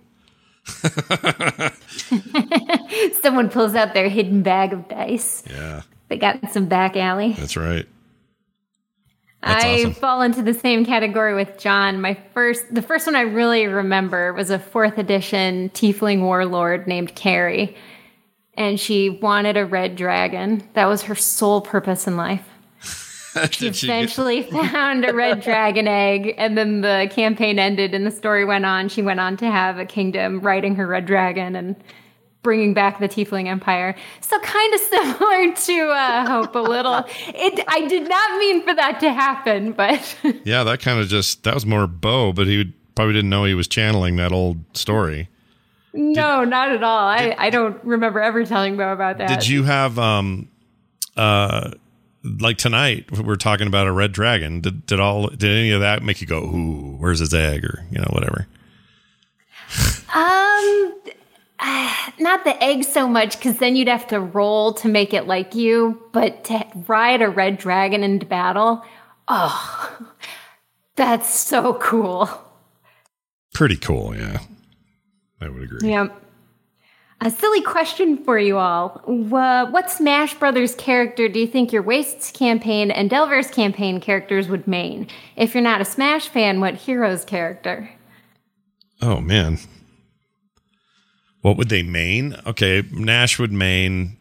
Someone 3.21 3.49
pulls 3.49 3.75
out 3.75 3.93
their 3.93 4.10
hidden 4.10 4.41
bag 4.43 4.73
of 4.73 4.88
dice. 4.88 5.43
Yeah, 5.49 5.82
They 6.10 6.17
got 6.17 6.41
in 6.43 6.49
some 6.49 6.65
back 6.65 6.95
alley. 6.97 7.34
that's 7.34 7.58
right. 7.58 7.88
That's 9.41 9.63
I 9.63 9.75
awesome. 9.82 9.93
fall 9.93 10.21
into 10.23 10.41
the 10.41 10.56
same 10.56 10.86
category 10.86 11.36
with 11.36 11.60
John. 11.60 12.01
My 12.01 12.15
first, 12.34 12.73
the 12.73 12.82
first 12.82 13.06
one 13.06 13.15
I 13.15 13.21
really 13.21 13.67
remember 13.67 14.34
was 14.34 14.49
a 14.49 14.58
fourth 14.58 14.97
edition 14.97 15.69
tiefling 15.69 16.21
warlord 16.21 16.88
named 16.88 17.13
Carrie, 17.13 17.75
and 18.56 18.80
she 18.80 19.10
wanted 19.10 19.56
a 19.56 19.65
red 19.65 19.95
dragon. 19.97 20.67
That 20.73 20.86
was 20.88 21.04
her 21.04 21.13
sole 21.15 21.62
purpose 21.62 22.08
in 22.08 22.17
life. 22.17 22.41
She 23.52 23.69
Did 23.69 23.84
eventually 23.84 24.43
found 24.52 25.06
a 25.06 25.13
red 25.13 25.41
dragon 25.41 25.88
egg, 25.88 26.34
and 26.38 26.58
then 26.58 26.82
the 26.82 27.10
campaign 27.12 27.60
ended, 27.60 27.93
and 27.93 28.06
the 28.06 28.12
story 28.12 28.45
went 28.45 28.65
on. 28.65 28.89
She 28.89 29.02
went 29.02 29.19
on 29.19 29.38
to 29.38 29.45
have 29.52 29.78
a 29.78 29.86
kingdom, 29.86 30.39
riding 30.39 30.76
her 30.76 30.88
red 30.88 31.06
dragon 31.06 31.56
and 31.56 31.76
bringing 32.45 32.74
back 32.74 33.00
the 33.00 33.10
tiefling 33.10 33.48
empire. 33.48 33.95
So 34.21 34.39
kind 34.39 34.74
of 34.74 34.80
similar 34.82 35.54
to 35.54 35.89
uh, 35.89 36.28
Hope 36.28 36.56
a 36.56 36.60
little. 36.60 37.04
It 37.28 37.65
I 37.67 37.86
did 37.88 38.08
not 38.08 38.39
mean 38.39 38.63
for 38.63 38.74
that 38.74 39.00
to 39.02 39.12
happen, 39.12 39.74
but 39.74 40.17
yeah, 40.45 40.63
that 40.63 40.80
kind 40.80 41.00
of 41.00 41.10
just 41.10 41.43
that 41.43 41.54
was 41.54 41.65
more 41.65 41.88
Bo, 41.88 42.32
but 42.32 42.48
he 42.48 42.58
would, 42.60 42.74
probably 42.95 43.13
didn't 43.15 43.30
know 43.30 43.43
he 43.43 43.54
was 43.54 43.67
channeling 43.67 44.15
that 44.15 44.32
old 44.32 44.60
story. 44.78 45.28
no, 45.91 46.45
not 46.45 46.71
at 46.71 46.84
all. 46.84 47.08
I, 47.10 47.36
I 47.38 47.50
don't 47.50 47.84
remember 47.84 48.21
ever 48.21 48.45
telling 48.45 48.78
Bo 48.78 48.93
about 48.93 49.17
that. 49.17 49.28
Did 49.28 49.48
you 49.48 49.63
have 49.63 50.00
um 50.00 50.48
uh 51.17 51.71
like 52.39 52.57
tonight 52.57 53.11
we're 53.11 53.35
talking 53.35 53.67
about 53.67 53.88
a 53.88 53.91
red 53.91 54.11
dragon? 54.11 54.61
Did 54.61 54.85
did 54.85 54.99
all 54.99 55.27
did 55.27 55.51
any 55.51 55.71
of 55.71 55.81
that 55.81 56.03
make 56.03 56.21
you 56.21 56.27
go, 56.27 56.39
"Ooh, 56.39 56.97
where's 56.97 57.19
his 57.19 57.33
egg?" 57.33 57.63
or 57.63 57.85
you 57.91 57.99
know 57.99 58.09
whatever? 58.11 58.47
Um, 60.13 60.95
not 62.19 62.43
the 62.43 62.55
egg 62.61 62.83
so 62.83 63.07
much 63.07 63.38
because 63.38 63.57
then 63.57 63.75
you'd 63.75 63.88
have 63.88 64.07
to 64.07 64.19
roll 64.19 64.73
to 64.73 64.88
make 64.88 65.13
it 65.13 65.27
like 65.27 65.55
you. 65.55 66.01
But 66.11 66.45
to 66.45 66.65
ride 66.88 67.21
a 67.21 67.29
red 67.29 67.57
dragon 67.57 68.03
into 68.03 68.25
battle, 68.25 68.83
oh, 69.27 70.13
that's 70.95 71.33
so 71.33 71.75
cool. 71.75 72.29
Pretty 73.53 73.77
cool, 73.77 74.15
yeah. 74.15 74.39
I 75.39 75.49
would 75.49 75.63
agree. 75.63 75.89
Yep. 75.89 76.24
A 77.21 77.32
silly 77.32 77.62
question 77.62 78.23
for 78.23 78.38
you 78.38 78.58
all. 78.58 79.01
What 79.06 79.89
Smash 79.89 80.34
Brothers 80.36 80.75
character 80.75 81.28
do 81.30 81.39
you 81.39 81.47
think 81.47 81.71
your 81.71 81.82
Wastes 81.82 82.30
campaign 82.30 82.91
and 82.91 83.10
Delver's 83.10 83.49
campaign 83.49 83.99
characters 83.99 84.47
would 84.47 84.67
main? 84.67 85.08
If 85.36 85.54
you're 85.56 85.63
not 85.63 85.82
a 85.82 85.86
Smash 85.86 86.28
fan, 86.28 86.60
what 86.60 86.75
hero's 86.75 87.23
character? 87.25 87.89
Oh 89.01 89.21
man. 89.21 89.60
What 91.41 91.58
would 91.58 91.69
they 91.69 91.84
main? 91.84 92.36
Okay, 92.45 92.84
Nash 92.91 93.39
would 93.39 93.51
main. 93.51 94.17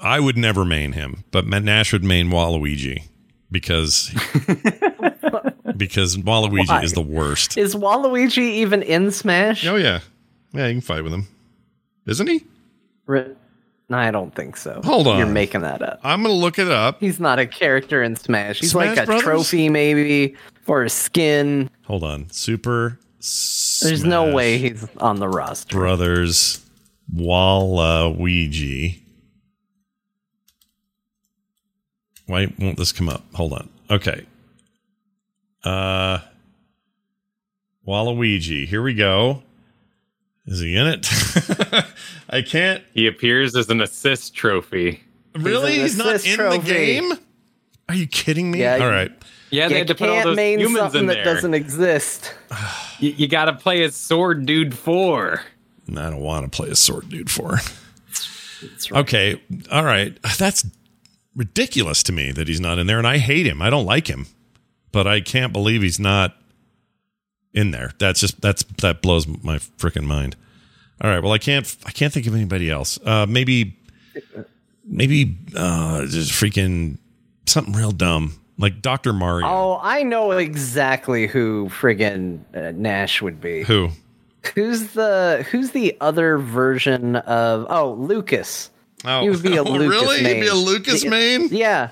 I 0.00 0.18
would 0.18 0.36
never 0.36 0.64
main 0.64 0.92
him, 0.92 1.24
but 1.30 1.46
Nash 1.46 1.92
would 1.92 2.02
main 2.02 2.30
Waluigi 2.30 3.04
because 3.50 4.08
because 5.76 6.16
Waluigi 6.16 6.68
Why? 6.68 6.82
is 6.82 6.94
the 6.94 7.02
worst. 7.02 7.56
Is 7.56 7.74
Waluigi 7.74 8.38
even 8.38 8.82
in 8.82 9.10
Smash? 9.12 9.66
Oh 9.66 9.76
yeah, 9.76 10.00
yeah, 10.52 10.66
you 10.66 10.74
can 10.74 10.80
fight 10.80 11.02
with 11.04 11.12
him, 11.12 11.26
isn't 12.06 12.26
he? 12.28 12.44
No, 13.08 13.98
I 13.98 14.10
don't 14.10 14.34
think 14.34 14.56
so. 14.56 14.80
Hold 14.84 15.06
on. 15.06 15.18
You're 15.18 15.26
making 15.26 15.60
that 15.62 15.82
up. 15.82 16.00
I'm 16.02 16.22
gonna 16.22 16.34
look 16.34 16.58
it 16.58 16.70
up. 16.70 16.98
He's 17.00 17.20
not 17.20 17.38
a 17.38 17.46
character 17.46 18.02
in 18.02 18.16
Smash. 18.16 18.60
He's 18.60 18.70
Smash 18.70 18.96
like 18.96 19.02
a 19.02 19.06
Brothers? 19.06 19.22
trophy, 19.24 19.68
maybe, 19.68 20.34
for 20.62 20.82
his 20.84 20.92
skin. 20.94 21.68
Hold 21.86 22.04
on, 22.04 22.30
Super. 22.30 22.98
There's 23.82 24.02
no 24.04 24.32
way 24.34 24.58
he's 24.58 24.86
on 24.96 25.20
the 25.20 25.28
roster. 25.28 25.76
Brothers 25.76 26.64
Waluigi. 27.14 28.98
Why 32.26 32.52
won't 32.58 32.78
this 32.78 32.92
come 32.92 33.08
up? 33.08 33.22
Hold 33.34 33.52
on. 33.52 33.68
Okay. 33.90 34.26
Uh 35.64 36.18
Waluigi. 37.86 38.66
Here 38.66 38.82
we 38.82 38.94
go. 38.94 39.42
Is 40.46 40.60
he 40.60 40.76
in 40.76 40.86
it? 40.86 41.06
I 42.30 42.42
can't 42.42 42.82
He 42.94 43.06
appears 43.06 43.54
as 43.54 43.70
an 43.70 43.80
assist 43.80 44.34
trophy. 44.34 45.02
really. 45.34 45.76
an 45.76 45.80
He's, 45.82 45.96
not 45.96 46.24
in 46.26 46.34
trophy. 46.36 46.58
the 46.58 46.64
game. 46.64 47.12
Are 47.88 47.94
you 47.94 48.06
kidding 48.06 48.50
me? 48.50 48.60
Yeah, 48.60 48.78
all 48.80 48.90
right. 48.90 49.12
Yeah, 49.50 49.68
they 49.68 49.74
you 49.74 49.78
had 49.78 49.88
to 49.88 49.94
put 49.94 50.08
all 50.08 50.14
can't 50.16 50.26
those 50.28 50.36
main 50.36 50.58
humans 50.58 50.78
something 50.78 51.00
in 51.02 51.06
that 51.08 51.24
doesn't 51.24 51.54
exist. 51.54 52.34
You, 52.98 53.10
you 53.10 53.26
got 53.26 53.46
to 53.46 53.54
play 53.54 53.82
as 53.82 53.96
Sword 53.96 54.46
Dude 54.46 54.78
4. 54.78 55.42
I 55.90 55.92
don't 55.92 56.20
want 56.20 56.44
to 56.50 56.56
play 56.56 56.70
a 56.70 56.76
sword 56.76 57.08
dude 57.08 57.30
for. 57.30 57.58
Okay. 58.92 59.42
All 59.70 59.84
right. 59.84 60.16
That's 60.38 60.64
ridiculous 61.34 62.02
to 62.04 62.12
me 62.12 62.30
that 62.32 62.46
he's 62.48 62.60
not 62.60 62.78
in 62.78 62.86
there, 62.86 62.98
and 62.98 63.06
I 63.06 63.18
hate 63.18 63.46
him. 63.46 63.60
I 63.60 63.70
don't 63.70 63.86
like 63.86 64.06
him, 64.08 64.26
but 64.92 65.06
I 65.08 65.20
can't 65.20 65.52
believe 65.52 65.82
he's 65.82 65.98
not 65.98 66.36
in 67.54 67.70
there. 67.70 67.92
That's 67.98 68.20
just 68.20 68.40
that's 68.40 68.62
that 68.80 69.02
blows 69.02 69.26
my 69.26 69.58
freaking 69.58 70.04
mind. 70.04 70.36
All 71.00 71.10
right, 71.10 71.22
well 71.22 71.32
I 71.32 71.38
can't 71.38 71.76
I 71.84 71.90
can't 71.90 72.12
think 72.12 72.26
of 72.26 72.34
anybody 72.34 72.70
else. 72.70 72.98
Uh, 73.04 73.26
maybe 73.28 73.76
maybe 74.84 75.36
uh, 75.56 76.06
just 76.06 76.32
freaking 76.32 76.98
something 77.46 77.74
real 77.74 77.92
dumb 77.92 78.34
like 78.58 78.80
Doctor 78.82 79.12
Mario. 79.12 79.46
Oh, 79.46 79.80
I 79.82 80.02
know 80.02 80.30
exactly 80.32 81.26
who 81.26 81.68
friggin' 81.70 82.40
uh, 82.54 82.72
Nash 82.72 83.20
would 83.22 83.40
be. 83.40 83.62
Who? 83.64 83.90
Who's 84.54 84.88
the 84.92 85.46
Who's 85.50 85.70
the 85.70 85.96
other 86.00 86.38
version 86.38 87.16
of? 87.16 87.66
Oh, 87.70 87.92
Lucas. 87.94 88.70
Oh, 89.04 89.22
He 89.22 89.30
would 89.30 89.42
be 89.42 89.56
a 89.56 89.62
Lucas 89.64 89.88
really? 89.88 90.18
He'd 90.18 90.40
be 90.40 90.46
a. 90.48 90.54
Lucas 90.54 91.04
main. 91.04 91.48
Yeah. 91.48 91.90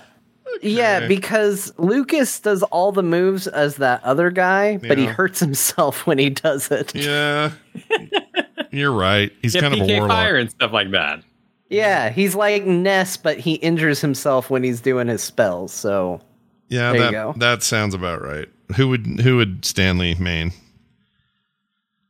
Yeah, 0.62 1.07
because 1.07 1.73
Lucas 1.79 2.38
does 2.40 2.62
all 2.64 2.92
the 2.92 3.03
moves 3.03 3.46
as 3.46 3.77
that 3.77 4.03
other 4.05 4.31
guy, 4.31 4.77
but 4.77 4.99
he 4.99 5.05
Yeah. 5.05 5.12
hurts 5.12 5.40
himself 5.40 6.07
when 6.07 6.18
he 6.18 6.31
does 6.31 6.70
it. 6.70 6.94
Yeah, 6.94 7.53
you're 8.70 8.92
right. 8.92 9.33
He's 9.42 9.55
Yeah, 9.55 9.62
kind 9.62 9.75
of 9.75 9.81
a 9.81 9.85
PK 9.85 9.99
warlock. 10.01 10.11
Fire 10.16 10.37
and 10.37 10.51
stuff 10.51 10.73
like 10.73 10.90
that. 10.90 11.23
Yeah, 11.70 12.11
he's 12.11 12.35
like 12.35 12.64
Ness, 12.66 13.16
but 13.16 13.38
he 13.38 13.55
injures 13.55 14.01
himself 14.01 14.51
when 14.51 14.62
he's 14.64 14.81
doing 14.81 15.07
his 15.09 15.23
spells. 15.23 15.73
So 15.73 16.20
Yeah, 16.68 16.92
There 16.92 16.96
you 16.96 17.03
that 17.07 17.12
go. 17.12 17.35
that 17.38 17.62
sounds 17.62 17.94
about 17.94 18.23
right. 18.23 18.49
Who 18.77 18.88
would 18.88 19.07
who 19.20 19.37
would 19.37 19.64
Stanley 19.64 20.14
main? 20.16 20.53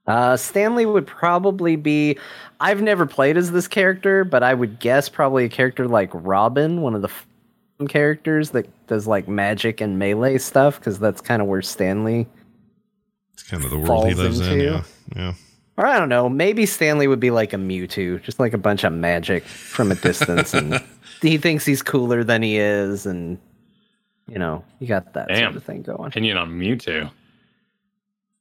uh, 0.06 0.36
Stanley 0.36 0.86
would 0.86 1.06
probably 1.06 1.76
be. 1.76 2.18
I've 2.60 2.82
never 2.82 3.06
played 3.06 3.36
as 3.36 3.52
this 3.52 3.68
character, 3.68 4.24
but 4.24 4.42
I 4.42 4.54
would 4.54 4.80
guess 4.80 5.08
probably 5.08 5.44
a 5.44 5.48
character 5.48 5.86
like 5.86 6.10
Robin, 6.12 6.80
one 6.82 6.94
of 6.94 7.02
the 7.02 7.08
f- 7.08 7.26
characters 7.88 8.50
that 8.50 8.68
does 8.86 9.06
like 9.06 9.28
magic 9.28 9.80
and 9.80 9.98
melee 9.98 10.38
stuff, 10.38 10.78
because 10.78 10.98
that's 10.98 11.20
kind 11.20 11.40
of 11.40 11.48
where 11.48 11.62
Stanley. 11.62 12.28
It's 13.34 13.42
kind 13.42 13.64
of 13.64 13.70
the 13.70 13.78
world 13.78 14.08
he 14.08 14.14
Falls 14.14 14.18
lives 14.18 14.40
in. 14.40 14.60
Yeah, 14.60 14.82
yeah. 15.14 15.34
Or 15.76 15.86
I 15.86 15.98
don't 15.98 16.10
know, 16.10 16.28
maybe 16.28 16.66
Stanley 16.66 17.08
would 17.08 17.20
be 17.20 17.30
like 17.30 17.52
a 17.54 17.56
Mewtwo, 17.56 18.22
just 18.22 18.38
like 18.38 18.52
a 18.52 18.58
bunch 18.58 18.84
of 18.84 18.92
magic 18.92 19.44
from 19.44 19.90
a 19.90 19.94
distance, 19.94 20.52
and 20.52 20.82
he 21.22 21.38
thinks 21.38 21.64
he's 21.64 21.80
cooler 21.80 22.22
than 22.22 22.42
he 22.42 22.58
is, 22.58 23.06
and 23.06 23.38
you 24.28 24.38
know, 24.38 24.62
you 24.78 24.86
got 24.86 25.14
that 25.14 25.28
Damn. 25.28 25.52
sort 25.52 25.56
of 25.56 25.64
thing 25.64 25.82
going. 25.82 26.08
Opinion 26.08 26.36
on 26.36 26.50
Mewtwo. 26.50 27.10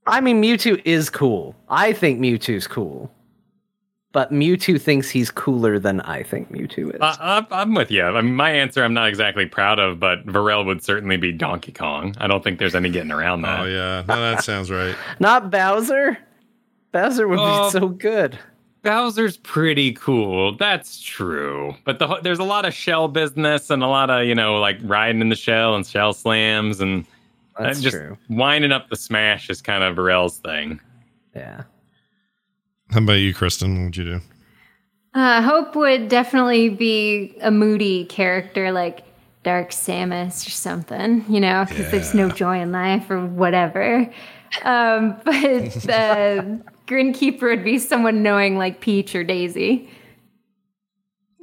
I 0.05 0.21
mean, 0.21 0.41
Mewtwo 0.41 0.81
is 0.85 1.09
cool. 1.09 1.55
I 1.69 1.93
think 1.93 2.19
Mewtwo's 2.19 2.67
cool, 2.67 3.11
but 4.11 4.31
Mewtwo 4.33 4.81
thinks 4.81 5.09
he's 5.09 5.29
cooler 5.29 5.77
than 5.79 6.01
I 6.01 6.23
think 6.23 6.51
Mewtwo 6.51 6.95
is. 6.95 7.01
I, 7.01 7.15
I'm- 7.19 7.47
I'm 7.51 7.73
with 7.75 7.91
you. 7.91 8.03
I 8.03 8.21
mean, 8.21 8.35
my 8.35 8.49
answer 8.51 8.83
I'm 8.83 8.93
not 8.93 9.07
exactly 9.07 9.45
proud 9.45 9.79
of, 9.79 9.99
but 9.99 10.25
Varel 10.25 10.65
would 10.65 10.83
certainly 10.83 11.17
be 11.17 11.31
Donkey 11.31 11.71
Kong. 11.71 12.15
I 12.19 12.27
don't 12.27 12.43
think 12.43 12.59
there's 12.59 12.75
any 12.75 12.89
getting 12.89 13.11
around 13.11 13.41
that. 13.43 13.59
Oh 13.61 13.65
yeah, 13.65 14.03
no, 14.07 14.19
that 14.19 14.43
sounds 14.45 14.71
right. 14.71 14.95
Not 15.19 15.51
Bowser. 15.51 16.17
Bowser 16.91 17.27
would 17.27 17.37
be 17.37 17.69
so 17.79 17.87
good. 17.89 18.37
Bowser's 18.81 19.35
pretty 19.37 19.91
cool. 19.93 20.55
That's 20.55 21.01
true. 21.01 21.75
But 21.83 21.99
the, 21.99 22.19
there's 22.23 22.39
a 22.39 22.43
lot 22.45 22.63
of 22.65 22.73
shell 22.73 23.09
business 23.09 23.69
and 23.69 23.83
a 23.83 23.87
lot 23.87 24.09
of, 24.09 24.25
you 24.25 24.33
know, 24.33 24.55
like 24.59 24.77
riding 24.83 25.19
in 25.21 25.27
the 25.29 25.35
shell 25.35 25.75
and 25.75 25.85
shell 25.85 26.13
slams 26.13 26.79
and 26.79 27.05
uh, 27.57 27.63
That's 27.63 27.81
just 27.81 27.97
true. 27.97 28.17
winding 28.29 28.71
up 28.71 28.89
the 28.89 28.95
smash 28.95 29.49
is 29.49 29.61
kind 29.61 29.83
of 29.83 29.97
Varel's 29.97 30.37
thing. 30.37 30.79
Yeah. 31.35 31.63
How 32.91 32.99
about 32.99 33.13
you, 33.13 33.33
Kristen? 33.33 33.75
What 33.77 33.83
would 33.85 33.97
you 33.97 34.03
do? 34.05 34.21
Uh, 35.13 35.41
Hope 35.41 35.75
would 35.75 36.07
definitely 36.07 36.69
be 36.69 37.35
a 37.41 37.51
moody 37.51 38.05
character 38.05 38.71
like 38.71 39.03
Dark 39.43 39.71
Samus 39.71 40.45
or 40.47 40.51
something, 40.51 41.25
you 41.29 41.39
know, 41.39 41.65
because 41.67 41.89
there's 41.91 42.13
no 42.13 42.29
joy 42.29 42.59
in 42.59 42.71
life 42.71 43.09
or 43.09 43.25
whatever. 43.25 44.11
Um, 44.63 45.15
but 45.25 45.33
the 45.33 46.61
Grinkeeper 46.87 47.41
would 47.43 47.63
be 47.63 47.77
someone 47.79 48.21
knowing 48.23 48.57
like 48.57 48.81
Peach 48.81 49.15
or 49.15 49.23
Daisy. 49.23 49.89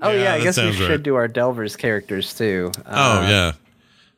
Oh 0.02 0.10
Yeah, 0.10 0.22
yeah, 0.22 0.34
I 0.34 0.40
guess 0.42 0.58
we 0.58 0.72
should 0.72 0.90
right. 0.90 1.02
do 1.02 1.14
our 1.14 1.26
Delvers 1.28 1.76
characters 1.76 2.34
too. 2.34 2.70
Oh 2.86 3.18
Uh, 3.20 3.26
yeah. 3.28 3.52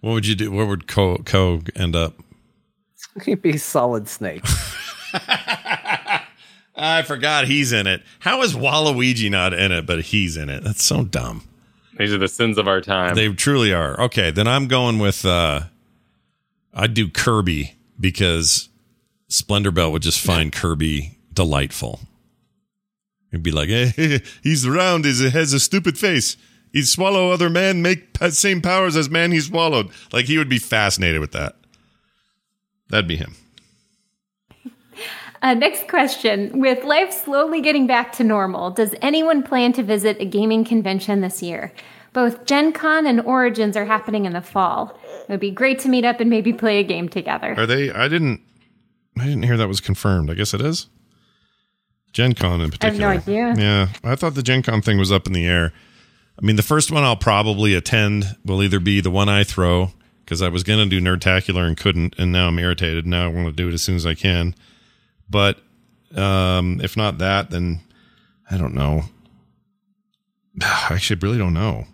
What 0.00 0.12
would 0.12 0.26
you 0.26 0.34
do? 0.34 0.50
Where 0.50 0.66
would 0.66 0.86
Co 0.88 1.18
Co 1.18 1.60
end 1.76 1.94
up? 1.96 2.14
he'd 3.24 3.42
be 3.42 3.56
Solid 3.56 4.08
Snake. 4.08 4.44
I 6.78 7.02
forgot 7.02 7.46
he's 7.46 7.72
in 7.72 7.86
it. 7.86 8.02
How 8.20 8.42
is 8.42 8.54
Waluigi 8.54 9.30
not 9.30 9.52
in 9.52 9.72
it, 9.72 9.84
but 9.84 10.02
he's 10.02 10.36
in 10.36 10.48
it? 10.48 10.62
That's 10.62 10.84
so 10.84 11.04
dumb. 11.04 11.42
These 11.98 12.12
are 12.12 12.18
the 12.18 12.28
sins 12.28 12.58
of 12.58 12.68
our 12.68 12.80
time. 12.80 13.16
They 13.16 13.28
truly 13.32 13.72
are. 13.72 14.00
Okay, 14.00 14.30
then 14.30 14.46
I'm 14.46 14.68
going 14.68 14.98
with 14.98 15.24
uh 15.24 15.62
I'd 16.72 16.94
do 16.94 17.08
Kirby 17.08 17.74
because 17.98 18.68
Splendor 19.28 19.72
Belt 19.72 19.92
would 19.92 20.02
just 20.02 20.20
find 20.20 20.52
Kirby 20.52 21.18
delightful. 21.32 22.00
He'd 23.32 23.42
be 23.42 23.50
like, 23.50 23.68
hey, 23.68 24.22
he's 24.42 24.66
round, 24.68 25.04
he 25.04 25.30
has 25.30 25.52
a 25.52 25.60
stupid 25.60 25.98
face. 25.98 26.36
He'd 26.72 26.86
swallow 26.86 27.30
other 27.30 27.50
man, 27.50 27.82
make 27.82 28.16
same 28.30 28.60
powers 28.60 28.94
as 28.96 29.10
man 29.10 29.32
he 29.32 29.40
swallowed. 29.40 29.90
Like 30.12 30.26
he 30.26 30.38
would 30.38 30.48
be 30.48 30.58
fascinated 30.58 31.20
with 31.20 31.32
that. 31.32 31.56
That'd 32.90 33.08
be 33.08 33.16
him. 33.16 33.34
Uh, 35.42 35.54
next 35.54 35.88
question. 35.88 36.58
With 36.60 36.84
life 36.84 37.12
slowly 37.12 37.60
getting 37.60 37.86
back 37.86 38.12
to 38.12 38.24
normal, 38.24 38.70
does 38.70 38.94
anyone 39.02 39.42
plan 39.42 39.72
to 39.74 39.82
visit 39.82 40.20
a 40.20 40.24
gaming 40.24 40.64
convention 40.64 41.20
this 41.20 41.42
year? 41.42 41.72
Both 42.12 42.46
Gen 42.46 42.72
Con 42.72 43.06
and 43.06 43.20
Origins 43.20 43.76
are 43.76 43.84
happening 43.84 44.24
in 44.24 44.32
the 44.32 44.40
fall. 44.40 44.98
It 45.28 45.30
would 45.32 45.40
be 45.40 45.50
great 45.50 45.78
to 45.80 45.88
meet 45.88 46.04
up 46.04 46.20
and 46.20 46.30
maybe 46.30 46.52
play 46.52 46.78
a 46.78 46.82
game 46.82 47.08
together. 47.08 47.54
Are 47.56 47.66
they? 47.66 47.90
I 47.92 48.08
didn't. 48.08 48.40
I 49.18 49.24
didn't 49.24 49.42
hear 49.42 49.56
that 49.56 49.68
was 49.68 49.80
confirmed. 49.80 50.30
I 50.30 50.34
guess 50.34 50.54
it 50.54 50.60
is. 50.60 50.86
Gen 52.12 52.34
Con 52.34 52.60
in 52.60 52.70
particular. 52.70 53.08
I 53.08 53.14
have 53.14 53.28
no 53.28 53.32
idea. 53.32 53.54
Yeah, 53.56 53.88
I 54.02 54.16
thought 54.16 54.34
the 54.34 54.42
Gen 54.42 54.62
Con 54.62 54.80
thing 54.80 54.98
was 54.98 55.12
up 55.12 55.26
in 55.26 55.32
the 55.32 55.46
air. 55.46 55.72
I 56.40 56.46
mean, 56.46 56.56
the 56.56 56.62
first 56.62 56.90
one 56.90 57.04
I'll 57.04 57.16
probably 57.16 57.74
attend 57.74 58.36
will 58.44 58.62
either 58.62 58.80
be 58.80 59.00
the 59.00 59.10
one 59.10 59.28
I 59.28 59.44
throw 59.44 59.90
because 60.24 60.40
I 60.40 60.48
was 60.48 60.62
going 60.62 60.78
to 60.78 60.86
do 60.88 61.00
Nerdtacular 61.04 61.66
and 61.66 61.76
couldn't, 61.76 62.14
and 62.16 62.30
now 62.32 62.48
I'm 62.48 62.58
irritated. 62.58 63.06
Now 63.06 63.24
I 63.24 63.28
want 63.28 63.46
to 63.46 63.52
do 63.52 63.68
it 63.68 63.74
as 63.74 63.82
soon 63.82 63.96
as 63.96 64.06
I 64.06 64.14
can. 64.14 64.54
But 65.28 65.58
um, 66.14 66.80
if 66.82 66.96
not 66.96 67.18
that, 67.18 67.50
then 67.50 67.80
I 68.50 68.56
don't 68.56 68.74
know. 68.74 69.04
I 70.62 70.88
actually, 70.90 71.20
really 71.20 71.38
don't 71.38 71.54
know. 71.54 71.84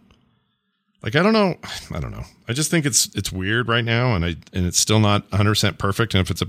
Like 1.03 1.17
I 1.17 1.23
don't 1.23 1.33
know. 1.33 1.57
I 1.95 2.01
don't 2.01 2.13
know. 2.13 2.25
I 2.49 2.53
just 2.53 2.71
think 2.71 2.87
it's 2.87 3.15
it's 3.15 3.33
weird 3.33 3.69
right 3.69 3.85
now, 3.85 4.15
and 4.15 4.25
I 4.25 4.37
and 4.53 4.67
it's 4.67 4.79
still 4.79 5.01
not 5.01 5.31
100 5.31 5.51
percent 5.51 5.79
perfect. 5.79 6.15
And 6.15 6.21
if 6.21 6.31
it's 6.31 6.43
a 6.43 6.49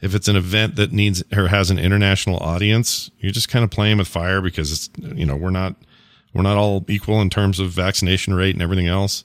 if 0.00 0.14
it's 0.14 0.28
an 0.28 0.36
event 0.36 0.76
that 0.76 0.92
needs 0.92 1.22
or 1.32 1.48
has 1.48 1.70
an 1.70 1.78
international 1.78 2.38
audience, 2.38 3.10
you're 3.18 3.32
just 3.32 3.48
kind 3.48 3.64
of 3.64 3.70
playing 3.70 3.98
with 3.98 4.08
fire 4.08 4.40
because 4.40 4.72
it's 4.72 4.90
you 5.16 5.24
know 5.24 5.36
we're 5.36 5.50
not 5.50 5.76
we're 6.34 6.42
not 6.42 6.56
all 6.56 6.84
equal 6.88 7.20
in 7.20 7.30
terms 7.30 7.60
of 7.60 7.70
vaccination 7.70 8.34
rate 8.34 8.54
and 8.54 8.62
everything 8.62 8.88
else. 8.88 9.24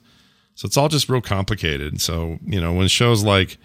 So 0.55 0.65
it's 0.65 0.77
all 0.77 0.89
just 0.89 1.09
real 1.09 1.21
complicated. 1.21 1.99
So 2.01 2.37
you 2.45 2.61
know 2.61 2.73
when 2.73 2.87
shows 2.87 3.23
like 3.23 3.57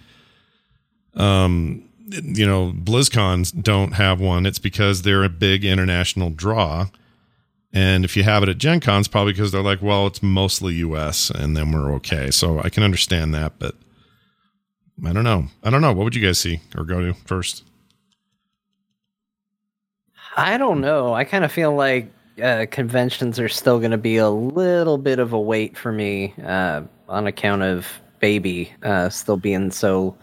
um 1.14 1.88
you 2.06 2.46
know 2.46 2.72
BlizzCons 2.72 3.62
don't 3.62 3.92
have 3.92 4.20
one, 4.20 4.46
it's 4.46 4.58
because 4.58 5.02
they're 5.02 5.24
a 5.24 5.28
big 5.28 5.64
international 5.64 6.30
draw. 6.30 6.88
And 7.72 8.04
if 8.04 8.16
you 8.16 8.22
have 8.22 8.44
it 8.44 8.48
at 8.48 8.58
Gen 8.58 8.80
probably 8.80 9.32
because 9.32 9.50
they're 9.50 9.62
like, 9.62 9.82
well, 9.82 10.06
it's 10.06 10.22
mostly 10.22 10.74
US 10.74 11.28
and 11.30 11.56
then 11.56 11.72
we're 11.72 11.92
okay. 11.94 12.30
So 12.30 12.60
I 12.60 12.68
can 12.68 12.84
understand 12.84 13.34
that, 13.34 13.58
but 13.58 13.74
I 15.04 15.12
don't 15.12 15.24
know. 15.24 15.46
I 15.62 15.70
don't 15.70 15.80
know. 15.80 15.92
What 15.92 16.04
would 16.04 16.14
you 16.14 16.24
guys 16.24 16.38
see 16.38 16.60
or 16.76 16.84
go 16.84 17.00
to 17.00 17.14
first? 17.26 17.64
I 20.36 20.56
don't 20.56 20.80
know. 20.80 21.14
I 21.14 21.24
kind 21.24 21.44
of 21.44 21.50
feel 21.50 21.74
like 21.74 22.12
uh, 22.42 22.66
conventions 22.70 23.38
are 23.38 23.48
still 23.48 23.78
going 23.78 23.90
to 23.90 23.98
be 23.98 24.16
a 24.16 24.30
little 24.30 24.98
bit 24.98 25.18
of 25.18 25.32
a 25.32 25.40
wait 25.40 25.76
for 25.76 25.92
me 25.92 26.34
uh, 26.44 26.82
on 27.08 27.26
account 27.26 27.62
of 27.62 27.86
baby 28.20 28.72
uh, 28.82 29.08
still 29.08 29.36
being 29.36 29.70
so 29.70 30.16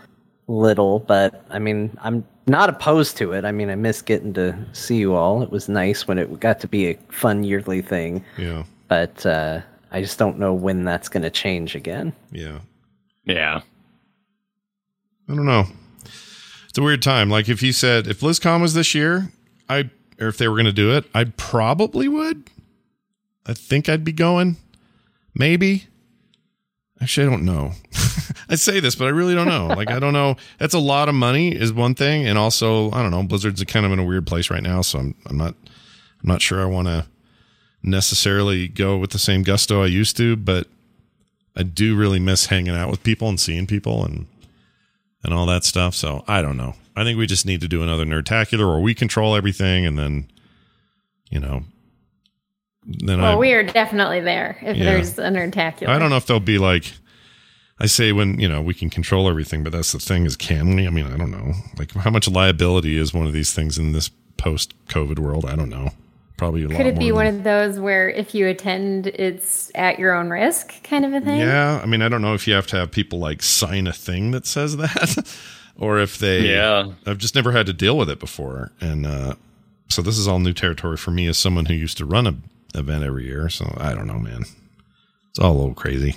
little. 0.48 1.00
But 1.00 1.46
I 1.50 1.60
mean, 1.60 1.98
I'm 2.02 2.26
not 2.48 2.70
opposed 2.70 3.18
to 3.18 3.34
it. 3.34 3.46
I 3.46 3.52
mean, 3.52 3.70
I 3.70 3.76
miss 3.76 4.02
getting 4.02 4.34
to 4.34 4.58
see 4.74 4.98
you 4.98 5.14
all. 5.14 5.42
It 5.42 5.52
was 5.52 5.70
nice 5.70 6.08
when 6.08 6.18
it 6.18 6.40
got 6.40 6.60
to 6.62 6.68
be 6.68 6.90
a 6.90 6.98
fun 7.10 7.44
yearly 7.44 7.82
thing. 7.82 8.24
Yeah. 8.38 8.64
But 8.88 9.26
uh, 9.26 9.62
I 9.92 10.02
just 10.02 10.18
don't 10.18 10.40
know 10.40 10.54
when 10.54 10.84
that's 10.84 11.10
going 11.10 11.24
to 11.24 11.30
change 11.30 11.76
again. 11.76 12.14
Yeah. 12.32 12.60
yeah. 13.26 13.62
I 15.30 15.36
don't 15.36 15.46
know. 15.46 15.66
It's 16.68 16.78
a 16.78 16.82
weird 16.82 17.02
time. 17.02 17.30
Like 17.30 17.50
if 17.50 17.62
you 17.62 17.74
said 17.74 18.08
if 18.08 18.22
BlizzCon 18.22 18.62
was 18.62 18.74
this 18.74 18.96
year, 18.96 19.32
I 19.70 19.90
or 20.20 20.28
if 20.28 20.38
they 20.38 20.48
were 20.48 20.56
going 20.56 20.66
to 20.66 20.72
do 20.72 20.96
it, 20.96 21.06
I 21.14 21.26
probably 21.26 22.08
would. 22.08 22.50
I 23.46 23.54
think 23.54 23.90
I'd 23.90 24.04
be 24.04 24.14
going. 24.14 24.58
Maybe. 25.34 25.88
Actually, 27.02 27.28
I 27.28 27.30
don't 27.32 27.46
know. 27.46 27.72
I 28.50 28.56
say 28.56 28.80
this, 28.80 28.96
but 28.96 29.06
I 29.06 29.10
really 29.10 29.34
don't 29.34 29.48
know. 29.48 29.68
Like 29.68 29.90
I 29.90 30.00
don't 30.00 30.14
know. 30.14 30.36
That's 30.60 30.76
a 30.76 30.80
lot 30.80 31.10
of 31.10 31.16
money 31.16 31.50
is 31.50 31.74
one 31.74 31.96
thing, 31.96 32.28
and 32.28 32.38
also 32.38 32.92
I 32.92 33.02
don't 33.02 33.12
know. 33.12 33.24
Blizzard's 33.24 33.64
kind 33.64 33.86
of 33.86 33.92
in 33.92 34.00
a 34.00 34.04
weird 34.04 34.28
place 34.28 34.50
right 34.50 34.62
now, 34.62 34.82
so 34.82 35.00
I'm 35.00 35.16
I'm 35.26 35.38
not 35.38 35.56
I'm 36.22 36.28
not 36.28 36.42
sure 36.42 36.62
I 36.62 36.66
want 36.66 36.88
to 36.88 37.08
necessarily 37.82 38.68
go 38.68 38.98
with 38.98 39.12
the 39.12 39.20
same 39.20 39.42
gusto 39.42 39.82
I 39.82 39.88
used 39.88 40.16
to, 40.18 40.36
but 40.36 40.68
I 41.56 41.64
do 41.64 41.96
really 41.96 42.20
miss 42.20 42.46
hanging 42.46 42.76
out 42.76 42.92
with 42.92 43.02
people 43.04 43.28
and 43.28 43.40
seeing 43.40 43.66
people 43.66 44.06
and 44.06 44.28
and 45.24 45.34
all 45.34 45.48
that 45.48 45.64
stuff. 45.64 45.96
So 45.96 46.24
I 46.28 46.42
don't 46.44 46.58
know. 46.58 46.76
I 46.96 47.04
think 47.04 47.18
we 47.18 47.26
just 47.26 47.46
need 47.46 47.62
to 47.62 47.68
do 47.68 47.82
another 47.82 48.06
Nerdtacular 48.06 48.68
or 48.68 48.80
we 48.80 48.94
control 48.94 49.36
everything 49.36 49.86
and 49.86 49.98
then 49.98 50.30
you 51.32 51.40
know 51.40 51.64
then 52.86 53.22
Well, 53.22 53.34
I 53.34 53.36
we 53.36 53.54
are 53.54 53.64
definitely 53.64 54.22
there 54.22 54.58
if 54.62 54.78
Yeah. 54.78 54.86
there's 54.86 55.18
a 55.20 55.24
nerdtacular. 55.30 55.88
I 55.90 56.00
don't 56.00 56.10
know 56.10 56.18
if 56.18 56.26
they'll 56.26 56.40
be 56.40 56.58
like 56.58 56.94
I 57.80 57.88
say 57.88 58.12
when, 58.12 58.40
you 58.40 58.48
know, 58.48 58.62
we 58.62 58.76
can 58.76 58.92
control 58.92 59.28
everything, 59.28 59.64
but 59.64 59.72
that's 59.72 59.92
the 59.92 59.98
thing 60.00 60.26
is 60.26 60.36
can 60.36 60.76
we? 60.76 60.86
I 60.86 60.92
mean, 60.92 61.06
I 61.08 61.18
don't 61.18 61.32
know. 61.32 61.54
Like 61.80 61.92
how 61.94 62.12
much 62.12 62.28
liability 62.30 62.96
is 62.98 63.12
one 63.14 63.26
of 63.26 63.34
these 63.34 63.54
things 63.54 63.78
in 63.80 63.92
this 63.92 64.10
post 64.38 64.74
COVID 64.88 65.18
world? 65.20 65.46
I 65.46 65.56
don't 65.56 65.70
know. 65.70 65.90
Probably 66.38 66.64
a 66.64 66.68
lot 66.68 66.78
Could 66.78 66.88
it 66.88 66.94
more 66.96 67.00
be 67.00 67.12
one 67.12 67.28
of 67.28 67.44
those 67.44 67.80
where 67.80 68.10
if 68.10 68.34
you 68.34 68.48
attend, 68.48 69.08
it's 69.08 69.72
at 69.76 70.00
your 70.00 70.14
own 70.14 70.30
risk 70.32 70.84
kind 70.84 71.06
of 71.06 71.14
a 71.14 71.22
thing? 71.22 71.40
Yeah, 71.40 71.80
I 71.82 71.86
mean, 71.86 72.02
I 72.02 72.10
don't 72.10 72.22
know 72.24 72.34
if 72.34 72.48
you 72.48 72.54
have 72.56 72.66
to 72.68 72.78
have 72.78 72.92
people 72.92 73.20
like 73.20 73.44
sign 73.44 73.86
a 73.88 73.94
thing 73.94 74.32
that 74.32 74.48
says 74.48 74.78
that, 74.78 75.38
or 75.78 76.00
if 76.00 76.18
they. 76.18 76.52
Yeah. 76.52 76.88
I've 77.06 77.20
just 77.20 77.36
never 77.36 77.52
had 77.52 77.68
to 77.68 77.74
deal 77.74 77.96
with 77.96 78.10
it 78.10 78.20
before, 78.20 78.72
and 78.82 79.06
uh, 79.06 79.36
so 79.88 80.02
this 80.02 80.18
is 80.18 80.28
all 80.28 80.40
new 80.40 80.54
territory 80.54 80.98
for 80.98 81.12
me 81.12 81.28
as 81.28 81.38
someone 81.38 81.66
who 81.66 81.76
used 81.76 81.98
to 81.98 82.06
run 82.06 82.26
a 82.26 82.36
event 82.76 83.04
every 83.04 83.26
year. 83.26 83.50
So 83.50 83.74
I 83.78 83.94
don't 83.94 84.08
know, 84.08 84.20
man. 84.20 84.46
It's 85.30 85.40
all 85.40 85.52
a 85.52 85.58
little 85.58 85.74
crazy. 85.74 86.16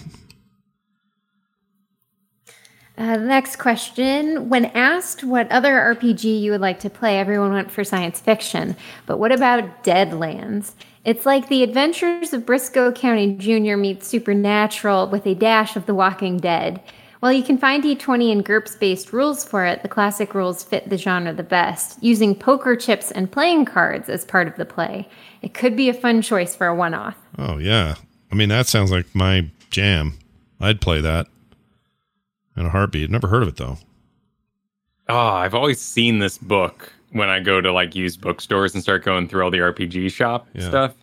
Uh, 2.96 3.16
the 3.16 3.24
next 3.24 3.56
question. 3.56 4.48
When 4.48 4.66
asked 4.66 5.24
what 5.24 5.50
other 5.50 5.72
RPG 5.72 6.40
you 6.40 6.52
would 6.52 6.60
like 6.60 6.78
to 6.80 6.90
play, 6.90 7.18
everyone 7.18 7.52
went 7.52 7.70
for 7.70 7.82
science 7.82 8.20
fiction. 8.20 8.76
But 9.06 9.18
what 9.18 9.32
about 9.32 9.82
Deadlands? 9.82 10.72
It's 11.04 11.26
like 11.26 11.48
the 11.48 11.64
adventures 11.64 12.32
of 12.32 12.46
Brisco 12.46 12.94
County 12.94 13.34
Jr. 13.34 13.76
meets 13.76 14.06
Supernatural 14.06 15.08
with 15.08 15.26
a 15.26 15.34
dash 15.34 15.76
of 15.76 15.86
The 15.86 15.94
Walking 15.94 16.38
Dead. 16.38 16.80
While 17.18 17.32
you 17.32 17.42
can 17.42 17.58
find 17.58 17.82
D20 17.82 18.30
and 18.30 18.44
GURPS 18.44 18.78
based 18.78 19.12
rules 19.12 19.44
for 19.44 19.64
it, 19.64 19.82
the 19.82 19.88
classic 19.88 20.34
rules 20.34 20.62
fit 20.62 20.88
the 20.88 20.98
genre 20.98 21.32
the 21.32 21.42
best, 21.42 22.02
using 22.02 22.34
poker 22.34 22.76
chips 22.76 23.10
and 23.10 23.32
playing 23.32 23.64
cards 23.64 24.08
as 24.08 24.24
part 24.24 24.46
of 24.46 24.56
the 24.56 24.66
play. 24.66 25.08
It 25.44 25.52
could 25.52 25.76
be 25.76 25.90
a 25.90 25.94
fun 25.94 26.22
choice 26.22 26.56
for 26.56 26.66
a 26.66 26.74
one 26.74 26.94
off. 26.94 27.16
Oh 27.38 27.58
yeah, 27.58 27.96
I 28.32 28.34
mean 28.34 28.48
that 28.48 28.66
sounds 28.66 28.90
like 28.90 29.06
my 29.14 29.50
jam. 29.70 30.18
I'd 30.58 30.80
play 30.80 31.00
that 31.02 31.26
in 32.56 32.64
a 32.64 32.70
heartbeat. 32.70 33.10
Never 33.10 33.28
heard 33.28 33.42
of 33.42 33.48
it 33.48 33.56
though. 33.56 33.76
Oh, 35.08 35.18
I've 35.18 35.54
always 35.54 35.80
seen 35.80 36.18
this 36.18 36.38
book 36.38 36.90
when 37.12 37.28
I 37.28 37.40
go 37.40 37.60
to 37.60 37.70
like 37.72 37.94
used 37.94 38.20
bookstores 38.22 38.72
and 38.72 38.82
start 38.82 39.04
going 39.04 39.28
through 39.28 39.44
all 39.44 39.50
the 39.50 39.58
RPG 39.58 40.10
shop 40.10 40.46
Yeah. 40.54 40.68
stuff. 40.68 40.94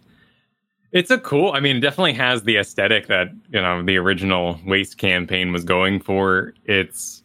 It's 0.91 1.11
a 1.11 1.19
cool. 1.19 1.51
I 1.53 1.59
mean, 1.59 1.77
it 1.77 1.79
definitely 1.81 2.13
has 2.13 2.43
the 2.43 2.57
aesthetic 2.57 3.07
that 3.07 3.29
you 3.51 3.61
know 3.61 3.83
the 3.83 3.97
original 3.97 4.59
Waste 4.65 4.97
campaign 4.97 5.51
was 5.53 5.63
going 5.63 5.99
for. 5.99 6.53
It's 6.65 7.21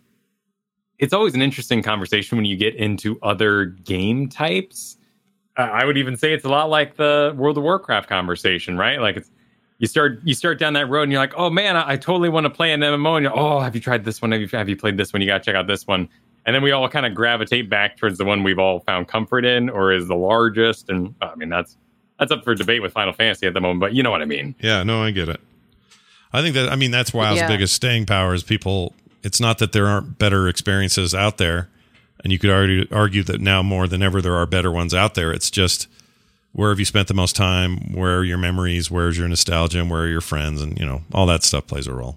it's 0.98 1.12
always 1.14 1.34
an 1.34 1.42
interesting 1.42 1.82
conversation 1.82 2.36
when 2.36 2.44
you 2.44 2.56
get 2.56 2.74
into 2.76 3.18
other 3.22 3.64
game 3.64 4.28
types. 4.28 4.95
I 5.56 5.84
would 5.84 5.96
even 5.96 6.16
say 6.16 6.32
it's 6.32 6.44
a 6.44 6.48
lot 6.48 6.68
like 6.68 6.96
the 6.96 7.34
World 7.36 7.56
of 7.56 7.64
Warcraft 7.64 8.08
conversation, 8.08 8.76
right? 8.76 9.00
Like 9.00 9.16
it's 9.16 9.30
you 9.78 9.86
start 9.86 10.20
you 10.24 10.34
start 10.34 10.58
down 10.58 10.72
that 10.74 10.88
road 10.88 11.02
and 11.04 11.12
you're 11.12 11.20
like, 11.20 11.34
oh 11.36 11.50
man, 11.50 11.76
I, 11.76 11.92
I 11.92 11.96
totally 11.96 12.28
want 12.28 12.44
to 12.44 12.50
play 12.50 12.72
an 12.72 12.80
MMO, 12.80 13.16
and 13.16 13.24
you're, 13.24 13.38
oh, 13.38 13.60
have 13.60 13.74
you 13.74 13.80
tried 13.80 14.04
this 14.04 14.20
one? 14.22 14.32
Have 14.32 14.40
you 14.40 14.48
have 14.48 14.68
you 14.68 14.76
played 14.76 14.96
this 14.96 15.12
one? 15.12 15.22
You 15.22 15.28
got 15.28 15.38
to 15.38 15.44
check 15.44 15.54
out 15.54 15.66
this 15.66 15.86
one. 15.86 16.08
And 16.44 16.54
then 16.54 16.62
we 16.62 16.70
all 16.70 16.88
kind 16.88 17.04
of 17.04 17.14
gravitate 17.14 17.68
back 17.68 17.96
towards 17.96 18.18
the 18.18 18.24
one 18.24 18.44
we've 18.44 18.58
all 18.60 18.78
found 18.80 19.08
comfort 19.08 19.44
in, 19.44 19.68
or 19.68 19.92
is 19.92 20.06
the 20.06 20.14
largest. 20.14 20.88
And 20.88 21.14
I 21.20 21.34
mean, 21.34 21.48
that's 21.48 21.76
that's 22.18 22.30
up 22.32 22.44
for 22.44 22.54
debate 22.54 22.80
with 22.82 22.92
Final 22.92 23.12
Fantasy 23.12 23.46
at 23.46 23.52
the 23.54 23.60
moment, 23.60 23.80
but 23.80 23.94
you 23.94 24.02
know 24.02 24.10
what 24.10 24.22
I 24.22 24.26
mean. 24.26 24.54
Yeah, 24.60 24.82
no, 24.82 25.02
I 25.02 25.10
get 25.10 25.28
it. 25.28 25.40
I 26.32 26.42
think 26.42 26.54
that 26.54 26.68
I 26.70 26.76
mean 26.76 26.90
that's 26.90 27.12
WoW's 27.12 27.36
Yeah. 27.36 27.48
biggest 27.48 27.74
staying 27.74 28.06
power 28.06 28.32
is 28.34 28.42
people. 28.42 28.94
It's 29.22 29.40
not 29.40 29.58
that 29.58 29.72
there 29.72 29.86
aren't 29.86 30.18
better 30.18 30.48
experiences 30.48 31.14
out 31.14 31.36
there, 31.38 31.68
and 32.22 32.32
you 32.32 32.38
could 32.38 32.50
argue 32.50 32.86
argue 32.90 33.22
that 33.24 33.40
now 33.40 33.62
more 33.62 33.86
than 33.86 34.02
ever 34.02 34.20
there 34.20 34.34
are 34.34 34.46
better 34.46 34.70
ones 34.70 34.94
out 34.94 35.14
there. 35.14 35.32
It's 35.32 35.50
just 35.50 35.88
where 36.52 36.70
have 36.70 36.78
you 36.78 36.84
spent 36.84 37.08
the 37.08 37.14
most 37.14 37.36
time? 37.36 37.92
Where 37.92 38.18
are 38.18 38.24
your 38.24 38.38
memories? 38.38 38.90
Where's 38.90 39.18
your 39.18 39.28
nostalgia? 39.28 39.80
And 39.80 39.90
where 39.90 40.02
are 40.02 40.08
your 40.08 40.20
friends? 40.20 40.62
And 40.62 40.78
you 40.78 40.86
know 40.86 41.02
all 41.12 41.26
that 41.26 41.44
stuff 41.44 41.66
plays 41.66 41.86
a 41.86 41.94
role. 41.94 42.16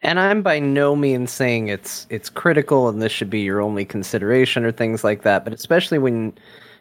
And 0.00 0.20
I'm 0.20 0.42
by 0.42 0.60
no 0.60 0.94
means 0.94 1.32
saying 1.32 1.68
it's 1.68 2.06
it's 2.08 2.30
critical 2.30 2.88
and 2.88 3.02
this 3.02 3.10
should 3.10 3.30
be 3.30 3.40
your 3.40 3.60
only 3.60 3.84
consideration 3.84 4.64
or 4.64 4.70
things 4.70 5.02
like 5.02 5.22
that, 5.22 5.44
but 5.44 5.52
especially 5.52 5.98
when 5.98 6.32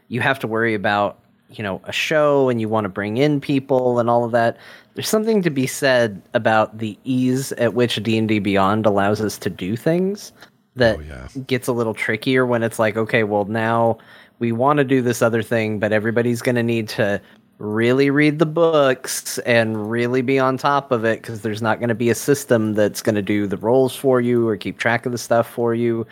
you 0.10 0.22
have 0.22 0.40
to 0.40 0.48
worry 0.48 0.74
about, 0.74 1.20
you 1.50 1.64
know, 1.64 1.82
a 1.86 1.92
show 1.92 2.48
and 2.48 2.62
you 2.62 2.70
want 2.70 2.86
to 2.86 2.90
bring 2.90 3.18
in 3.18 3.42
people 3.42 4.00
and 4.00 4.10
all 4.10 4.24
of 4.24 4.32
that, 4.32 4.58
there's 4.94 5.10
something 5.10 5.42
to 5.42 5.50
be 5.50 5.66
said 5.68 6.22
about 6.34 6.78
the 6.78 6.98
ease 7.04 7.52
at 7.54 7.74
which 7.74 8.02
D&D 8.02 8.40
Beyond 8.40 8.86
allows 8.86 9.20
us 9.20 9.38
to 9.40 9.50
do 9.50 9.76
things 9.76 10.32
that 10.78 10.98
Oh, 10.98 11.02
yeah. 11.02 11.28
gets 11.48 11.68
a 11.68 11.74
little 11.74 11.94
trickier 11.94 12.46
when 12.46 12.64
it's 12.64 12.80
like, 12.80 12.98
okay, 12.98 13.24
well 13.24 13.46
now 13.46 13.98
we 14.40 14.52
want 14.52 14.78
to 14.78 14.84
do 14.84 15.02
this 15.02 15.22
other 15.22 15.42
thing, 15.44 15.80
but 15.80 15.92
everybody's 15.92 16.42
going 16.42 16.56
to 16.56 16.64
need 16.64 16.88
to 16.90 17.20
really 17.60 18.12
read 18.12 18.38
the 18.38 18.46
books 18.46 19.40
and 19.40 19.90
really 19.90 20.22
be 20.22 20.38
on 20.38 20.58
top 20.58 20.92
of 20.92 21.04
it 21.04 21.22
because 21.22 21.42
there's 21.42 21.62
not 21.62 21.80
going 21.80 21.90
to 21.90 21.96
be 21.96 22.10
a 22.12 22.16
system 22.16 22.74
that's 22.74 23.02
going 23.02 23.16
to 23.16 23.22
do 23.22 23.48
the 23.48 23.58
roles 23.58 23.96
for 23.96 24.22
you 24.22 24.48
or 24.48 24.56
keep 24.56 24.78
track 24.78 25.06
of 25.08 25.12
the 25.12 25.18
stuff 25.18 25.50
for 25.50 25.74
you. 25.74 26.06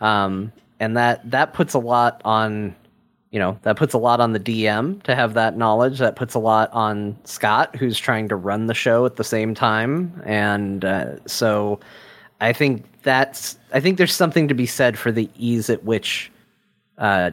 Um, 0.00 0.52
and 0.78 0.96
that 0.96 1.28
that 1.30 1.52
puts 1.54 1.72
a 1.74 1.78
lot 1.78 2.20
on 2.24 2.74
you 3.30 3.38
know 3.38 3.58
that 3.62 3.76
puts 3.76 3.94
a 3.94 3.98
lot 3.98 4.18
on 4.20 4.32
the 4.32 4.40
dm 4.40 5.02
to 5.04 5.14
have 5.14 5.34
that 5.34 5.56
knowledge. 5.56 5.98
That 5.98 6.16
puts 6.16 6.34
a 6.34 6.38
lot 6.38 6.70
on 6.72 7.16
scott 7.24 7.76
who's 7.76 7.98
trying 7.98 8.28
to 8.28 8.36
run 8.36 8.66
the 8.66 8.74
show 8.74 9.06
at 9.06 9.16
the 9.16 9.24
same 9.24 9.54
time. 9.54 10.20
And 10.26 10.84
uh, 10.84 11.24
so 11.26 11.80
i 12.40 12.52
think 12.52 12.84
that's 13.02 13.58
i 13.72 13.80
think 13.80 13.98
there's 13.98 14.14
something 14.14 14.48
to 14.48 14.54
be 14.54 14.66
said 14.66 14.98
for 14.98 15.10
the 15.12 15.28
ease 15.36 15.70
at 15.70 15.84
which 15.84 16.30
uh, 17.00 17.30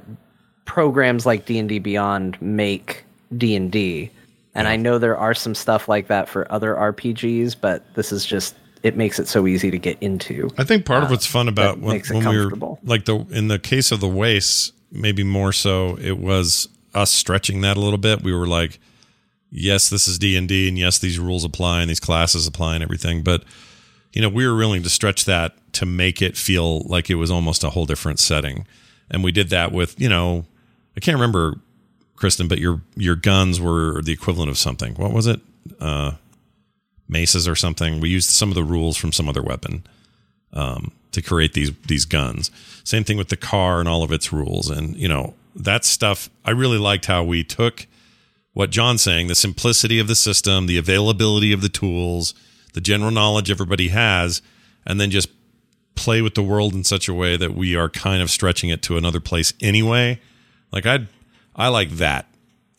programs 0.66 1.26
like 1.26 1.46
D&D 1.46 1.80
Beyond 1.80 2.42
make 2.42 3.04
D&D. 3.36 4.12
And 4.54 4.68
I 4.68 4.76
know 4.76 4.98
there 4.98 5.18
are 5.18 5.34
some 5.34 5.54
stuff 5.54 5.88
like 5.88 6.08
that 6.08 6.28
for 6.28 6.52
other 6.52 6.74
RPGs, 6.74 7.56
but 7.60 7.84
this 7.94 8.12
is 8.12 8.26
just 8.26 8.56
it 8.84 8.96
makes 8.96 9.20
it 9.20 9.28
so 9.28 9.48
easy 9.48 9.70
to 9.72 9.78
get 9.78 9.98
into. 10.02 10.50
I 10.58 10.64
think 10.64 10.86
part 10.86 11.04
of 11.04 11.10
what's 11.10 11.26
fun 11.26 11.48
about 11.48 11.80
when, 11.80 12.00
when 12.12 12.30
we 12.30 12.46
were 12.46 12.78
like 12.84 13.06
the 13.06 13.18
in 13.32 13.50
the 13.50 13.60
case 13.60 13.92
of 13.92 14.00
the 14.00 14.08
wastes, 14.08 14.72
maybe 14.92 15.24
more 15.24 15.52
so 15.52 15.98
it 16.00 16.18
was 16.18 16.70
us 16.94 17.12
stretching 17.12 17.62
that 17.62 17.78
a 17.78 17.80
little 17.80 17.98
bit. 18.00 18.24
We 18.24 18.34
were 18.34 18.48
like, 18.48 18.80
yes, 19.52 19.90
this 19.90 20.08
is 20.08 20.18
D 20.18 20.36
and 20.36 20.48
D, 20.48 20.68
and 20.68 20.78
yes, 20.78 20.98
these 20.98 21.20
rules 21.20 21.44
apply 21.44 21.82
and 21.82 21.90
these 21.90 22.00
classes 22.00 22.48
apply 22.48 22.76
and 22.76 22.84
everything, 22.84 23.22
but 23.22 23.44
you 24.14 24.22
know, 24.22 24.30
we 24.30 24.48
were 24.48 24.56
willing 24.56 24.84
to 24.84 24.90
stretch 24.90 25.26
that 25.26 25.56
to 25.74 25.86
make 25.86 26.22
it 26.22 26.38
feel 26.38 26.82
like 26.82 27.10
it 27.10 27.16
was 27.16 27.30
almost 27.30 27.64
a 27.64 27.70
whole 27.70 27.86
different 27.86 28.20
setting, 28.20 28.66
and 29.10 29.24
we 29.24 29.32
did 29.32 29.50
that 29.50 29.72
with 29.72 30.00
you 30.00 30.10
know, 30.10 30.46
I 30.96 31.00
can't 31.00 31.16
remember, 31.16 31.60
Kristen, 32.16 32.48
but 32.48 32.60
your 32.60 32.82
your 32.96 33.16
guns 33.16 33.60
were 33.60 34.02
the 34.02 34.14
equivalent 34.14 34.50
of 34.50 34.58
something. 34.58 34.96
What 34.96 35.12
was 35.12 35.28
it? 35.28 35.40
Uh, 35.80 36.14
maces 37.08 37.48
or 37.48 37.56
something. 37.56 38.00
We 38.00 38.10
used 38.10 38.30
some 38.30 38.50
of 38.50 38.56
the 38.56 38.64
rules 38.64 38.98
from 38.98 39.12
some 39.12 39.30
other 39.30 39.42
weapon 39.42 39.86
um, 40.54 40.92
to 41.12 41.22
create 41.22 41.54
these 41.54 41.72
these 41.88 42.06
guns. 42.06 42.52
Same 42.84 43.04
thing 43.04 43.18
with 43.18 43.30
the 43.30 43.38
car 43.38 43.80
and 43.80 43.88
all 43.88 44.04
of 44.04 44.12
its 44.12 44.34
rules, 44.34 44.70
and 44.70 44.96
you 44.96 45.08
know 45.08 45.36
that 45.56 45.86
stuff. 45.86 46.30
I 46.46 46.52
really 46.52 46.78
liked 46.78 47.06
how 47.06 47.24
we 47.24 47.44
took 47.44 47.88
what 48.58 48.72
John's 48.72 49.04
saying, 49.04 49.28
the 49.28 49.36
simplicity 49.36 50.00
of 50.00 50.08
the 50.08 50.16
system, 50.16 50.66
the 50.66 50.80
availability 50.80 51.54
of 51.54 51.62
the 51.62 51.70
tools, 51.70 52.34
the 52.78 52.82
general 52.82 53.10
knowledge 53.10 53.50
everybody 53.50 53.88
has, 53.88 54.44
and 54.86 55.02
then 55.02 55.10
just 55.10 55.30
play 55.96 56.22
with 56.22 56.36
the 56.36 56.44
world 56.44 56.76
in 56.76 56.84
such 56.84 57.10
a 57.10 57.14
way 57.14 57.36
that 57.36 57.56
we 57.56 57.76
are 57.76 57.90
kind 57.90 58.22
of 58.22 58.30
stretching 58.30 58.70
it 58.70 58.84
to 58.84 58.98
another 58.98 59.20
place 59.20 59.52
anyway. 59.60 60.22
Like 60.72 60.86
I 60.86 61.08
I 61.56 61.70
like 61.70 61.90
that. 61.94 62.28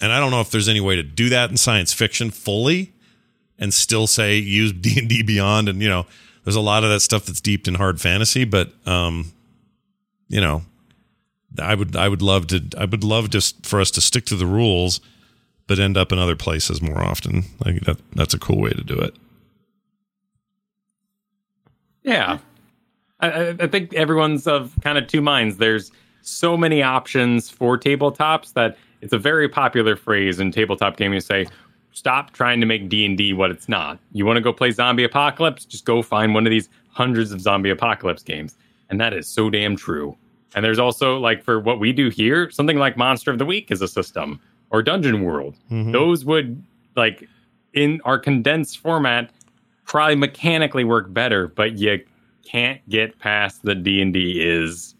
And 0.00 0.12
I 0.12 0.20
don't 0.20 0.30
know 0.30 0.40
if 0.40 0.52
there's 0.52 0.68
any 0.68 0.80
way 0.80 0.94
to 0.94 1.02
do 1.02 1.30
that 1.30 1.50
in 1.50 1.56
science 1.56 1.92
fiction 1.92 2.30
fully 2.30 2.92
and 3.58 3.74
still 3.74 4.06
say 4.06 4.36
use 4.36 4.72
D&D 4.80 5.24
Beyond 5.24 5.68
and 5.68 5.82
you 5.82 5.88
know, 5.88 6.06
there's 6.44 6.54
a 6.54 6.60
lot 6.60 6.84
of 6.84 6.90
that 6.90 7.00
stuff 7.00 7.26
that's 7.26 7.40
deep 7.40 7.66
in 7.66 7.74
hard 7.74 8.00
fantasy, 8.00 8.44
but 8.44 8.70
um 8.86 9.32
you 10.28 10.40
know, 10.40 10.62
I 11.60 11.74
would 11.74 11.96
I 11.96 12.08
would 12.08 12.22
love 12.22 12.46
to 12.48 12.62
I 12.78 12.84
would 12.84 13.02
love 13.02 13.30
just 13.30 13.66
for 13.66 13.80
us 13.80 13.90
to 13.90 14.00
stick 14.00 14.26
to 14.26 14.36
the 14.36 14.46
rules 14.46 15.00
but 15.66 15.80
end 15.80 15.96
up 15.96 16.12
in 16.12 16.18
other 16.20 16.36
places 16.36 16.80
more 16.80 17.02
often. 17.02 17.44
Like 17.64 17.80
that 17.80 17.98
that's 18.14 18.34
a 18.34 18.38
cool 18.38 18.60
way 18.60 18.70
to 18.70 18.84
do 18.84 18.94
it. 18.94 19.16
Yeah. 22.08 22.38
I, 23.20 23.48
I- 23.60 23.66
think 23.66 23.94
everyone's 23.94 24.46
of 24.46 24.74
kind 24.82 24.98
of 24.98 25.06
two 25.06 25.20
minds. 25.20 25.56
There's 25.58 25.90
so 26.22 26.56
many 26.56 26.82
options 26.82 27.48
for 27.50 27.78
tabletops 27.78 28.52
that 28.54 28.76
it's 29.00 29.12
a 29.12 29.18
very 29.18 29.48
popular 29.48 29.96
phrase 29.96 30.40
in 30.40 30.50
tabletop 30.50 30.96
gaming 30.96 31.18
to 31.20 31.24
say, 31.24 31.46
stop 31.92 32.32
trying 32.32 32.60
to 32.60 32.66
make 32.66 32.88
D&D 32.88 33.32
what 33.32 33.50
it's 33.50 33.68
not. 33.68 33.98
You 34.12 34.24
want 34.26 34.36
to 34.36 34.40
go 34.40 34.52
play 34.52 34.70
Zombie 34.70 35.04
Apocalypse? 35.04 35.64
Just 35.64 35.84
go 35.84 36.02
find 36.02 36.34
one 36.34 36.46
of 36.46 36.50
these 36.50 36.68
hundreds 36.90 37.32
of 37.32 37.40
Zombie 37.40 37.70
Apocalypse 37.70 38.22
games. 38.22 38.56
And 38.90 39.00
that 39.00 39.12
is 39.12 39.26
so 39.26 39.50
damn 39.50 39.76
true. 39.76 40.16
And 40.54 40.64
there's 40.64 40.78
also 40.78 41.18
like 41.18 41.42
for 41.42 41.60
what 41.60 41.78
we 41.78 41.92
do 41.92 42.08
here, 42.08 42.50
something 42.50 42.78
like 42.78 42.96
Monster 42.96 43.30
of 43.30 43.38
the 43.38 43.44
Week 43.44 43.70
is 43.70 43.82
a 43.82 43.88
system 43.88 44.40
or 44.70 44.82
Dungeon 44.82 45.22
World. 45.22 45.54
Mm-hmm. 45.70 45.92
Those 45.92 46.24
would 46.24 46.62
like 46.96 47.28
in 47.74 48.00
our 48.04 48.18
condensed 48.18 48.78
format 48.78 49.30
probably 49.88 50.14
mechanically 50.14 50.84
work 50.84 51.12
better, 51.12 51.48
but 51.48 51.76
you 51.76 52.00
can't 52.44 52.86
get 52.88 53.18
past 53.18 53.62
the 53.62 53.74
D 53.74 54.00
and 54.00 54.14
D 54.14 54.40
is 54.40 54.94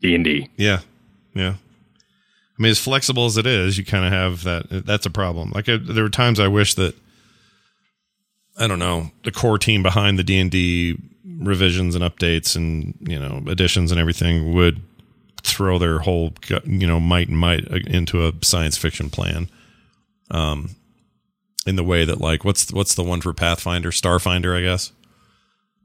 D 0.00 0.14
and 0.14 0.22
D. 0.22 0.48
Yeah, 0.56 0.80
yeah. 1.34 1.54
I 1.54 2.62
mean, 2.62 2.70
as 2.70 2.78
flexible 2.78 3.26
as 3.26 3.36
it 3.36 3.46
is, 3.46 3.78
you 3.78 3.84
kind 3.84 4.04
of 4.04 4.12
have 4.12 4.44
that. 4.44 4.86
That's 4.86 5.06
a 5.06 5.10
problem. 5.10 5.50
Like 5.54 5.68
I, 5.68 5.78
there 5.78 6.04
were 6.04 6.10
times 6.10 6.38
I 6.38 6.48
wish 6.48 6.74
that 6.74 6.94
I 8.58 8.66
don't 8.66 8.78
know 8.78 9.10
the 9.24 9.32
core 9.32 9.58
team 9.58 9.82
behind 9.82 10.18
the 10.18 10.24
D 10.24 10.38
and 10.38 10.50
D 10.50 10.96
revisions 11.40 11.94
and 11.94 12.04
updates 12.04 12.54
and 12.54 12.94
you 13.00 13.18
know 13.18 13.42
additions 13.48 13.90
and 13.90 14.00
everything 14.00 14.54
would 14.54 14.82
throw 15.42 15.78
their 15.78 16.00
whole 16.00 16.32
you 16.64 16.86
know 16.86 17.00
might 17.00 17.28
and 17.28 17.38
might 17.38 17.64
into 17.86 18.26
a 18.26 18.32
science 18.42 18.76
fiction 18.76 19.08
plan. 19.08 19.48
Um, 20.30 20.76
in 21.68 21.76
the 21.76 21.84
way 21.84 22.04
that 22.04 22.18
like 22.18 22.44
what's 22.44 22.72
what's 22.72 22.94
the 22.94 23.04
one 23.04 23.20
for 23.20 23.34
Pathfinder, 23.34 23.90
Starfinder, 23.90 24.56
I 24.56 24.62
guess. 24.62 24.92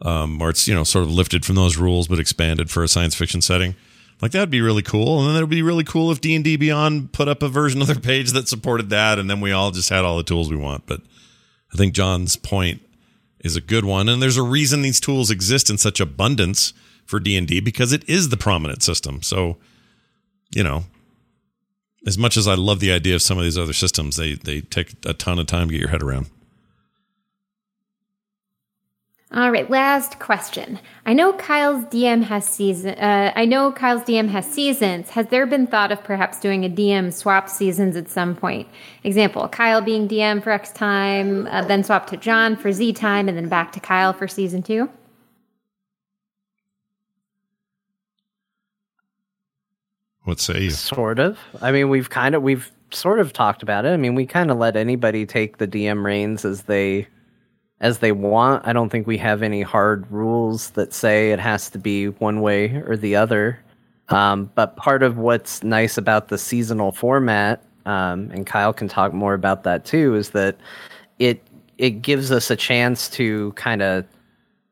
Um, 0.02 0.41
or 0.41 0.50
it's 0.50 0.67
you 0.67 0.74
know 0.74 0.86
sort 0.86 1.04
of 1.04 1.12
lifted 1.12 1.46
from 1.46 1.56
those 1.56 1.78
rules 1.78 2.08
but 2.08 2.19
expanded 2.19 2.72
for 2.72 2.84
a 2.84 2.88
science 2.88 3.15
fiction 3.15 3.41
setting. 3.41 3.76
Like 4.22 4.32
that'd 4.32 4.50
be 4.50 4.62
really 4.62 4.82
cool, 4.82 5.19
and 5.19 5.30
then 5.30 5.36
it'd 5.36 5.50
be 5.50 5.62
really 5.62 5.84
cool 5.84 6.10
if 6.10 6.22
D 6.22 6.36
and 6.36 6.43
D 6.43 6.56
Beyond 6.56 7.12
put 7.12 7.28
up 7.28 7.43
a 7.43 7.50
version 7.50 7.82
of 7.82 7.88
their 7.88 8.00
page 8.00 8.32
that 8.32 8.48
supported 8.48 8.89
that, 8.91 9.19
and 9.19 9.30
then 9.30 9.41
we 9.41 9.52
all 9.52 9.72
just 9.72 9.89
had 9.89 10.06
all 10.06 10.15
the 10.15 10.24
tools 10.24 10.50
we 10.50 10.56
want. 10.56 10.86
But 10.86 11.02
I 11.74 11.78
think 11.78 11.93
John's 11.93 12.38
point 12.38 12.82
is 13.41 13.58
a 13.58 13.62
good 13.62 13.84
one, 13.84 14.08
and 14.08 14.22
there's 14.22 14.38
a 14.38 14.43
reason 14.43 14.82
these 14.82 15.02
tools 15.02 15.30
exist 15.30 15.69
in 15.69 15.78
such 15.78 16.00
abundance 16.00 16.72
for 17.06 17.19
D 17.19 17.36
and 17.36 17.46
D 17.46 17.60
because 17.60 17.91
it 17.91 18.08
is 18.08 18.30
the 18.30 18.38
prominent 18.38 18.82
system. 18.82 19.22
So, 19.22 19.58
you 20.56 20.63
know, 20.63 20.86
as 22.06 22.18
much 22.18 22.38
as 22.38 22.48
I 22.48 22.56
love 22.56 22.80
the 22.80 22.92
idea 22.92 23.16
of 23.16 23.22
some 23.22 23.38
of 23.38 23.44
these 23.44 23.58
other 23.58 23.74
systems, 23.74 24.16
they 24.18 24.34
they 24.34 24.62
take 24.62 24.94
a 25.06 25.13
ton 25.13 25.39
of 25.39 25.48
time 25.48 25.68
to 25.68 25.74
get 25.74 25.80
your 25.80 25.89
head 25.89 26.04
around. 26.04 26.30
All 29.36 29.50
right, 29.50 29.68
last 29.68 30.20
question. 30.20 30.80
I 31.08 31.13
know 31.13 31.34
Kyle's 31.34 31.86
DM 31.86 32.22
has 32.26 32.46
season. 32.46 32.94
Uh, 32.94 33.34
I 33.36 33.46
know 33.46 33.72
Kyle's 33.72 34.04
DM 34.04 34.30
has 34.30 34.46
seasons. 34.46 35.10
Has 35.10 35.26
there 35.28 35.48
been 35.48 35.66
thought 35.66 35.92
of 35.92 36.04
perhaps 36.04 36.39
doing 36.39 36.63
a 36.63 36.70
DM 36.70 37.12
swap 37.12 37.50
seasons 37.50 37.96
at 37.96 38.10
some 38.10 38.36
point? 38.36 38.68
Example: 39.04 39.48
Kyle 39.48 39.82
being 39.82 40.08
DM 40.08 40.44
for 40.44 40.52
X 40.52 40.72
time, 40.72 41.48
uh, 41.48 41.63
then 41.66 41.84
swap 41.84 42.08
to 42.08 42.18
John 42.18 42.56
for 42.56 42.72
Z 42.72 42.94
time, 42.94 43.28
and 43.28 43.36
then 43.36 43.50
back 43.50 43.72
to 43.72 43.80
Kyle 43.80 44.13
for 44.13 44.28
season 44.28 44.62
two. 44.62 44.89
What 50.24 50.40
say 50.40 50.62
you? 50.62 50.72
Sort 50.72 51.20
of. 51.20 51.38
I 51.62 51.72
mean, 51.72 51.90
we've 51.90 52.10
kind 52.10 52.36
of 52.36 52.44
we've 52.44 52.72
sort 52.92 53.20
of 53.20 53.34
talked 53.34 53.64
about 53.64 53.86
it. 53.86 53.90
I 53.90 53.98
mean, 53.98 54.16
we 54.16 54.26
kind 54.26 54.52
of 54.52 54.58
let 54.58 54.76
anybody 54.76 55.26
take 55.26 55.58
the 55.58 55.68
DM 55.68 56.04
reins 56.04 56.46
as 56.46 56.64
they 56.64 57.08
as 57.82 58.00
they 58.00 58.14
want. 58.14 58.66
I 58.66 58.74
don't 58.74 58.90
think 58.90 59.08
we 59.08 59.18
have 59.18 59.44
any 59.44 59.62
hard 59.62 60.10
rules 60.10 60.72
that 60.72 60.94
say 60.94 61.32
it 61.32 61.40
has 61.40 61.70
to 61.72 61.78
be 61.78 62.08
one 62.08 62.42
way 62.42 62.82
or 62.88 62.96
the 62.96 63.16
other. 63.16 63.60
Um, 64.10 64.50
but 64.56 64.78
part 64.78 65.04
of 65.04 65.18
what's 65.18 65.64
nice 65.64 65.98
about 65.98 66.30
the 66.30 66.38
seasonal 66.38 66.92
format, 66.92 67.64
um, 67.86 68.30
and 68.32 68.46
Kyle 68.46 68.74
can 68.74 68.88
talk 68.88 69.14
more 69.14 69.34
about 69.34 69.64
that 69.64 69.86
too, 69.86 70.16
is 70.16 70.30
that 70.32 70.58
it 71.20 71.42
it 71.78 72.02
gives 72.02 72.32
us 72.32 72.50
a 72.50 72.56
chance 72.56 73.10
to 73.10 73.52
kind 73.54 73.82
of 73.82 74.06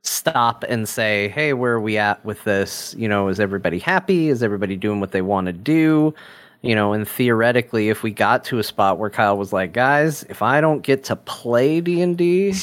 stop 0.03 0.63
and 0.67 0.87
say, 0.87 1.29
"Hey, 1.29 1.53
where 1.53 1.73
are 1.73 1.81
we 1.81 1.97
at 1.97 2.23
with 2.25 2.43
this? 2.43 2.95
You 2.97 3.07
know, 3.07 3.27
is 3.27 3.39
everybody 3.39 3.79
happy? 3.79 4.29
Is 4.29 4.43
everybody 4.43 4.75
doing 4.75 4.99
what 4.99 5.11
they 5.11 5.21
want 5.21 5.47
to 5.47 5.53
do?" 5.53 6.13
You 6.61 6.75
know, 6.75 6.93
and 6.93 7.07
theoretically, 7.07 7.89
if 7.89 8.03
we 8.03 8.11
got 8.11 8.43
to 8.45 8.59
a 8.59 8.63
spot 8.63 8.99
where 8.99 9.09
Kyle 9.09 9.37
was 9.37 9.51
like, 9.51 9.73
"Guys, 9.73 10.23
if 10.29 10.41
I 10.41 10.61
don't 10.61 10.81
get 10.81 11.03
to 11.05 11.15
play 11.15 11.81
D 11.81 12.01
and 12.01 12.17
D, 12.17 12.53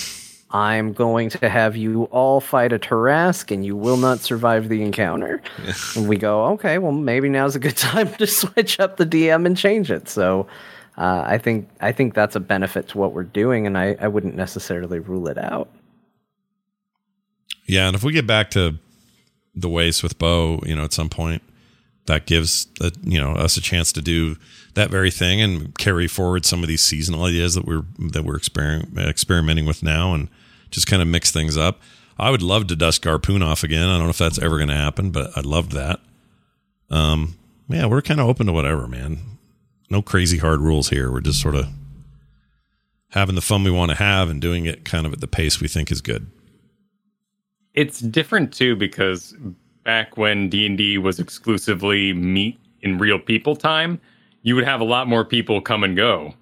I'm 0.51 0.92
going 0.94 1.29
to 1.31 1.48
have 1.48 1.77
you 1.77 2.05
all 2.05 2.40
fight 2.40 2.72
a 2.72 2.79
Tarrasque 2.79 3.51
and 3.53 3.64
you 3.66 3.77
will 3.77 3.98
not 3.98 4.20
survive 4.20 4.68
the 4.68 4.83
encounter. 4.83 5.42
and 5.96 6.09
we 6.09 6.16
go, 6.16 6.46
okay, 6.46 6.79
well, 6.79 6.92
maybe 6.92 7.29
now's 7.29 7.55
a 7.55 7.59
good 7.59 7.77
time 7.77 8.12
to 8.14 8.27
switch 8.27 8.81
up 8.81 8.96
the 8.96 9.07
DM 9.07 9.44
and 9.46 9.57
change 9.57 9.90
it. 9.90 10.09
So 10.09 10.46
uh, 10.96 11.22
I 11.27 11.38
think 11.38 11.68
I 11.81 11.92
think 11.92 12.14
that's 12.14 12.35
a 12.35 12.40
benefit 12.40 12.88
to 12.88 12.98
what 12.98 13.12
we're 13.12 13.22
doing, 13.22 13.68
and 13.68 13.79
I, 13.79 13.96
I 14.01 14.09
wouldn't 14.09 14.35
necessarily 14.35 14.98
rule 14.98 15.29
it 15.29 15.38
out. 15.38 15.68
Yeah, 17.68 17.87
and 17.87 17.94
if 17.94 18.02
we 18.02 18.12
get 18.12 18.26
back 18.26 18.50
to 18.52 18.76
the 19.54 19.68
waste 19.68 20.02
with 20.02 20.18
Bo, 20.18 20.61
you 20.64 20.74
know, 20.74 20.85
at 20.85 20.92
some 20.92 21.09
point, 21.09 21.42
that 22.07 22.24
gives 22.24 22.66
a, 22.81 22.90
you 23.02 23.20
know 23.20 23.33
us 23.33 23.57
a 23.57 23.61
chance 23.61 23.92
to 23.92 24.00
do 24.00 24.37
that 24.74 24.90
very 24.90 25.11
thing 25.11 25.40
and 25.42 25.76
carry 25.78 26.09
forward 26.09 26.46
some 26.46 26.62
of 26.62 26.68
these 26.68 26.83
seasonal 26.83 27.24
ideas 27.24 27.54
that 27.54 27.66
we're 27.66 27.85
that 27.98 28.24
we're 28.24 28.38
exper- 28.38 28.96
experimenting 28.98 29.66
with 29.66 29.83
now, 29.83 30.14
and 30.14 30.28
just 30.70 30.87
kind 30.87 31.02
of 31.02 31.09
mix 31.09 31.31
things 31.31 31.57
up. 31.57 31.81
I 32.18 32.31
would 32.31 32.42
love 32.42 32.66
to 32.68 32.76
dust 32.76 33.04
Garpoon 33.04 33.44
off 33.44 33.62
again. 33.62 33.87
I 33.87 33.96
don't 33.96 34.04
know 34.04 34.11
if 34.11 34.18
that's 34.18 34.38
ever 34.38 34.57
going 34.57 34.70
to 34.70 34.74
happen, 34.74 35.11
but 35.11 35.37
I'd 35.37 35.46
love 35.46 35.70
that. 35.70 36.00
Um, 36.90 37.37
yeah, 37.68 37.87
we're 37.87 38.02
kind 38.02 38.18
of 38.18 38.28
open 38.28 38.46
to 38.46 38.52
whatever, 38.52 38.88
man. 38.88 39.18
No 39.90 40.02
crazy 40.02 40.38
hard 40.38 40.61
rules 40.61 40.88
here. 40.88 41.12
We're 41.12 41.20
just 41.20 41.40
sort 41.40 41.54
of 41.54 41.68
having 43.11 43.35
the 43.35 43.40
fun 43.40 43.62
we 43.62 43.70
want 43.70 43.90
to 43.90 43.96
have 43.96 44.31
and 44.31 44.40
doing 44.40 44.64
it 44.64 44.85
kind 44.85 45.07
of 45.07 45.12
at 45.12 45.20
the 45.20 45.28
pace 45.28 45.61
we 45.61 45.68
think 45.68 45.92
is 45.92 46.00
good. 46.00 46.26
It's 47.74 48.00
different 48.00 48.52
too 48.52 48.76
because 48.76 49.35
back 49.85 50.16
when 50.16 50.48
D&D 50.48 50.98
was 50.98 51.18
exclusively 51.18 52.12
meet 52.12 52.59
in 52.83 52.98
real 52.98 53.18
people 53.18 53.57
time, 53.57 54.00
you 54.42 54.54
would 54.54 54.64
have 54.64 54.81
a 54.81 54.85
lot 54.85 55.09
more 55.09 55.24
people 55.24 55.61
come 55.61 55.85
and 55.85 55.96
go. 55.96 56.35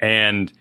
And 0.00 0.52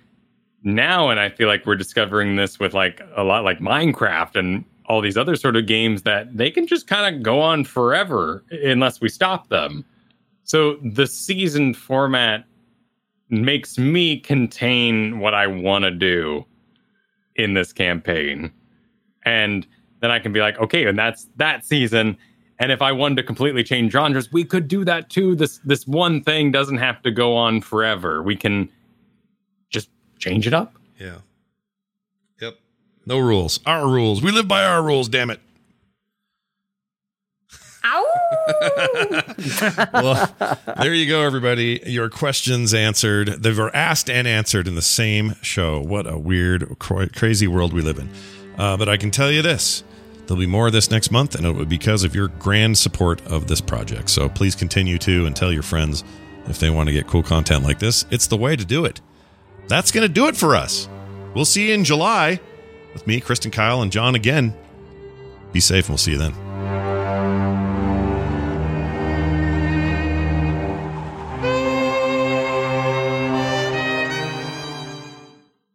now 0.63 1.09
and 1.09 1.19
I 1.19 1.29
feel 1.29 1.47
like 1.47 1.65
we're 1.65 1.75
discovering 1.75 2.35
this 2.35 2.59
with 2.59 2.73
like 2.73 3.01
a 3.15 3.23
lot 3.23 3.43
like 3.43 3.59
Minecraft 3.59 4.35
and 4.35 4.65
all 4.85 5.01
these 5.01 5.17
other 5.17 5.35
sort 5.35 5.55
of 5.55 5.65
games 5.65 6.03
that 6.03 6.35
they 6.35 6.51
can 6.51 6.67
just 6.67 6.87
kind 6.87 7.15
of 7.15 7.23
go 7.23 7.39
on 7.39 7.63
forever 7.63 8.43
unless 8.51 8.99
we 9.01 9.09
stop 9.09 9.47
them. 9.49 9.85
So 10.43 10.77
the 10.83 11.07
season 11.07 11.73
format 11.73 12.45
makes 13.29 13.77
me 13.77 14.19
contain 14.19 15.19
what 15.19 15.33
I 15.33 15.47
want 15.47 15.83
to 15.83 15.91
do 15.91 16.45
in 17.35 17.53
this 17.53 17.71
campaign. 17.71 18.51
And 19.23 19.65
then 20.01 20.11
I 20.11 20.19
can 20.19 20.33
be 20.33 20.41
like, 20.41 20.59
okay, 20.59 20.85
and 20.85 20.97
that's 20.97 21.29
that 21.37 21.65
season. 21.65 22.17
And 22.59 22.71
if 22.71 22.81
I 22.81 22.91
wanted 22.91 23.15
to 23.15 23.23
completely 23.23 23.63
change 23.63 23.93
genres, 23.93 24.31
we 24.31 24.43
could 24.43 24.67
do 24.67 24.83
that 24.85 25.09
too. 25.09 25.35
This 25.35 25.59
this 25.63 25.87
one 25.87 26.21
thing 26.23 26.51
doesn't 26.51 26.77
have 26.77 27.01
to 27.03 27.11
go 27.11 27.35
on 27.35 27.61
forever. 27.61 28.21
We 28.21 28.35
can 28.35 28.69
just 29.69 29.89
change 30.19 30.45
it 30.45 30.53
up. 30.53 30.75
Yeah. 30.99 31.17
Yep. 32.39 32.59
No 33.05 33.19
rules. 33.19 33.59
Our 33.65 33.87
rules. 33.87 34.21
We 34.21 34.31
live 34.31 34.47
by 34.47 34.63
our 34.63 34.83
rules, 34.83 35.07
damn 35.09 35.29
it. 35.29 35.39
Ow! 37.83 38.05
well, 39.93 40.35
there 40.77 40.93
you 40.93 41.07
go, 41.07 41.21
everybody. 41.21 41.81
Your 41.87 42.09
questions 42.09 42.75
answered. 42.75 43.27
They 43.41 43.53
were 43.53 43.75
asked 43.75 44.07
and 44.07 44.27
answered 44.27 44.67
in 44.67 44.75
the 44.75 44.83
same 44.83 45.33
show. 45.41 45.79
What 45.81 46.05
a 46.05 46.17
weird, 46.17 46.77
crazy 46.79 47.47
world 47.47 47.73
we 47.73 47.81
live 47.81 47.97
in. 47.97 48.07
Uh, 48.55 48.77
but 48.77 48.87
I 48.87 48.97
can 48.97 49.09
tell 49.09 49.31
you 49.31 49.41
this 49.41 49.83
there'll 50.25 50.39
be 50.39 50.47
more 50.47 50.67
of 50.67 50.73
this 50.73 50.91
next 50.91 51.11
month, 51.11 51.35
and 51.35 51.45
it 51.45 51.51
will 51.51 51.65
be 51.65 51.77
because 51.77 52.03
of 52.03 52.15
your 52.15 52.27
grand 52.27 52.77
support 52.77 53.25
of 53.27 53.47
this 53.47 53.61
project. 53.61 54.09
So 54.09 54.29
please 54.29 54.55
continue 54.55 54.97
to 54.99 55.25
and 55.25 55.35
tell 55.35 55.51
your 55.51 55.63
friends 55.63 56.03
if 56.47 56.59
they 56.59 56.69
want 56.69 56.87
to 56.87 56.93
get 56.93 57.07
cool 57.07 57.23
content 57.23 57.63
like 57.63 57.79
this. 57.79 58.05
It's 58.11 58.27
the 58.27 58.37
way 58.37 58.55
to 58.55 58.65
do 58.65 58.85
it. 58.85 59.01
That's 59.67 59.91
going 59.91 60.07
to 60.07 60.13
do 60.13 60.27
it 60.27 60.35
for 60.35 60.55
us. 60.55 60.87
We'll 61.33 61.45
see 61.45 61.69
you 61.69 61.73
in 61.73 61.83
July 61.83 62.39
with 62.93 63.07
me, 63.07 63.21
Kristen 63.21 63.51
Kyle, 63.51 63.81
and 63.81 63.91
John 63.91 64.15
again. 64.15 64.53
Be 65.53 65.59
safe, 65.59 65.85
and 65.85 65.91
we'll 65.91 65.97
see 65.97 66.11
you 66.11 66.17
then. 66.17 66.50